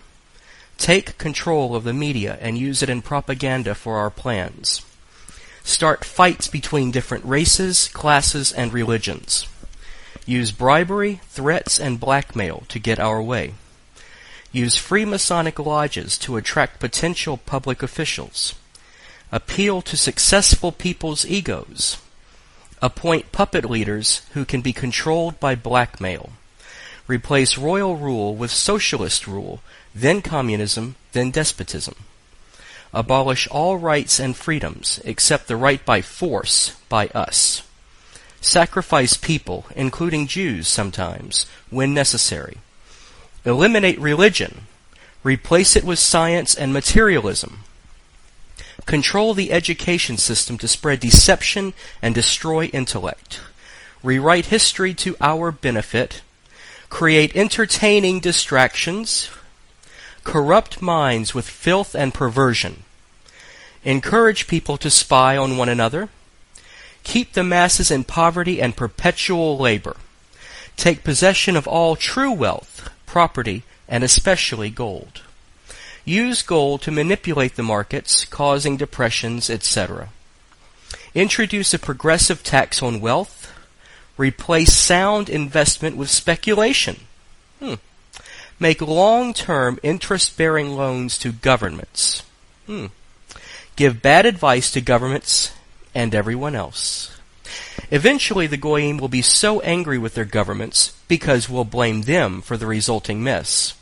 Take 0.79 1.19
control 1.19 1.75
of 1.75 1.83
the 1.83 1.93
media 1.93 2.39
and 2.41 2.57
use 2.57 2.81
it 2.81 2.89
in 2.89 3.03
propaganda 3.03 3.75
for 3.75 3.97
our 3.97 4.09
plans. 4.09 4.81
Start 5.69 6.03
fights 6.03 6.47
between 6.47 6.89
different 6.89 7.23
races, 7.23 7.89
classes, 7.89 8.51
and 8.51 8.73
religions. 8.73 9.47
Use 10.25 10.51
bribery, 10.51 11.21
threats, 11.27 11.79
and 11.79 11.99
blackmail 11.99 12.63
to 12.69 12.79
get 12.79 12.99
our 12.99 13.21
way. 13.21 13.53
Use 14.51 14.77
Freemasonic 14.77 15.63
lodges 15.63 16.17
to 16.17 16.37
attract 16.37 16.79
potential 16.79 17.37
public 17.37 17.83
officials. 17.83 18.55
Appeal 19.31 19.83
to 19.83 19.95
successful 19.95 20.71
people's 20.71 21.23
egos. 21.23 21.97
Appoint 22.81 23.31
puppet 23.31 23.69
leaders 23.69 24.23
who 24.33 24.45
can 24.45 24.61
be 24.61 24.73
controlled 24.73 25.39
by 25.39 25.53
blackmail. 25.53 26.31
Replace 27.05 27.59
royal 27.59 27.95
rule 27.95 28.35
with 28.35 28.49
socialist 28.49 29.27
rule, 29.27 29.61
then 29.93 30.23
communism, 30.23 30.95
then 31.11 31.29
despotism. 31.29 31.93
Abolish 32.93 33.47
all 33.49 33.77
rights 33.77 34.19
and 34.19 34.35
freedoms 34.35 34.99
except 35.05 35.47
the 35.47 35.55
right 35.55 35.83
by 35.85 36.01
force 36.01 36.75
by 36.89 37.07
us. 37.07 37.63
Sacrifice 38.41 39.15
people, 39.17 39.65
including 39.75 40.25
Jews 40.25 40.67
sometimes, 40.67 41.45
when 41.69 41.93
necessary. 41.93 42.57
Eliminate 43.45 43.99
religion. 43.99 44.61
Replace 45.23 45.75
it 45.75 45.83
with 45.83 45.99
science 45.99 46.55
and 46.55 46.71
materialism. 46.71 47.59
Control 48.85 49.33
the 49.33 49.51
education 49.51 50.17
system 50.17 50.57
to 50.57 50.67
spread 50.67 50.99
deception 50.99 51.73
and 52.01 52.15
destroy 52.15 52.65
intellect. 52.65 53.41
Rewrite 54.01 54.47
history 54.47 54.93
to 54.95 55.15
our 55.19 55.51
benefit. 55.51 56.21
Create 56.89 57.35
entertaining 57.35 58.19
distractions. 58.19 59.29
Corrupt 60.29 60.79
minds 60.79 61.33
with 61.33 61.49
filth 61.49 61.95
and 61.95 62.13
perversion. 62.13 62.83
Encourage 63.83 64.45
people 64.45 64.77
to 64.77 64.91
spy 64.91 65.35
on 65.35 65.57
one 65.57 65.69
another. 65.69 66.07
Keep 67.01 67.33
the 67.33 67.43
masses 67.43 67.89
in 67.89 68.03
poverty 68.03 68.61
and 68.61 68.77
perpetual 68.77 69.57
labor. 69.57 69.97
Take 70.77 71.03
possession 71.03 71.55
of 71.55 71.67
all 71.67 71.95
true 71.95 72.31
wealth, 72.31 72.91
property, 73.07 73.63
and 73.87 74.03
especially 74.03 74.69
gold. 74.69 75.23
Use 76.05 76.43
gold 76.43 76.83
to 76.83 76.91
manipulate 76.91 77.55
the 77.55 77.63
markets, 77.63 78.23
causing 78.25 78.77
depressions, 78.77 79.49
etc. 79.49 80.09
Introduce 81.15 81.73
a 81.73 81.79
progressive 81.79 82.43
tax 82.43 82.83
on 82.83 83.01
wealth. 83.01 83.51
Replace 84.15 84.73
sound 84.73 85.27
investment 85.27 85.97
with 85.97 86.11
speculation. 86.11 87.07
Hmm. 87.59 87.73
Make 88.59 88.81
long-term 88.81 89.79
interest-bearing 89.83 90.75
loans 90.75 91.17
to 91.19 91.31
governments. 91.31 92.23
Hmm. 92.65 92.87
Give 93.75 94.01
bad 94.01 94.25
advice 94.25 94.69
to 94.71 94.81
governments 94.81 95.53
and 95.95 96.13
everyone 96.13 96.55
else. 96.55 97.15
Eventually, 97.89 98.45
the 98.45 98.57
Goyim 98.57 98.97
will 98.97 99.07
be 99.07 99.21
so 99.21 99.61
angry 99.61 99.97
with 99.97 100.13
their 100.13 100.25
governments, 100.25 100.93
because 101.07 101.49
we'll 101.49 101.63
blame 101.63 102.01
them 102.01 102.41
for 102.41 102.57
the 102.57 102.67
resulting 102.67 103.23
mess, 103.23 103.73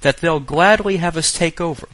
that 0.00 0.18
they'll 0.18 0.40
gladly 0.40 0.98
have 0.98 1.16
us 1.16 1.32
take 1.32 1.60
over. 1.60 1.88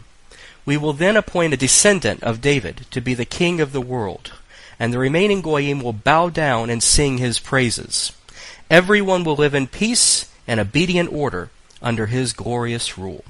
We 0.67 0.77
will 0.77 0.93
then 0.93 1.17
appoint 1.17 1.55
a 1.55 1.59
descendant 1.59 2.23
of 2.23 2.41
David 2.41 2.87
to 2.91 3.01
be 3.01 3.15
the 3.15 3.25
king 3.25 3.61
of 3.61 3.73
the 3.73 3.81
world, 3.81 4.33
and 4.79 4.93
the 4.93 4.99
remaining 4.99 5.41
Goyim 5.41 5.81
will 5.81 5.93
bow 5.93 6.29
down 6.29 6.71
and 6.71 6.83
sing 6.83 7.19
his 7.19 7.41
praises. 7.41 8.13
Everyone 8.71 9.25
will 9.25 9.37
live 9.37 9.55
in 9.55 9.67
peace 9.67 10.31
and 10.47 10.61
obedient 10.61 11.13
order 11.13 11.51
under 11.85 12.07
his 12.07 12.33
glorious 12.33 12.99
rule. 12.99 13.25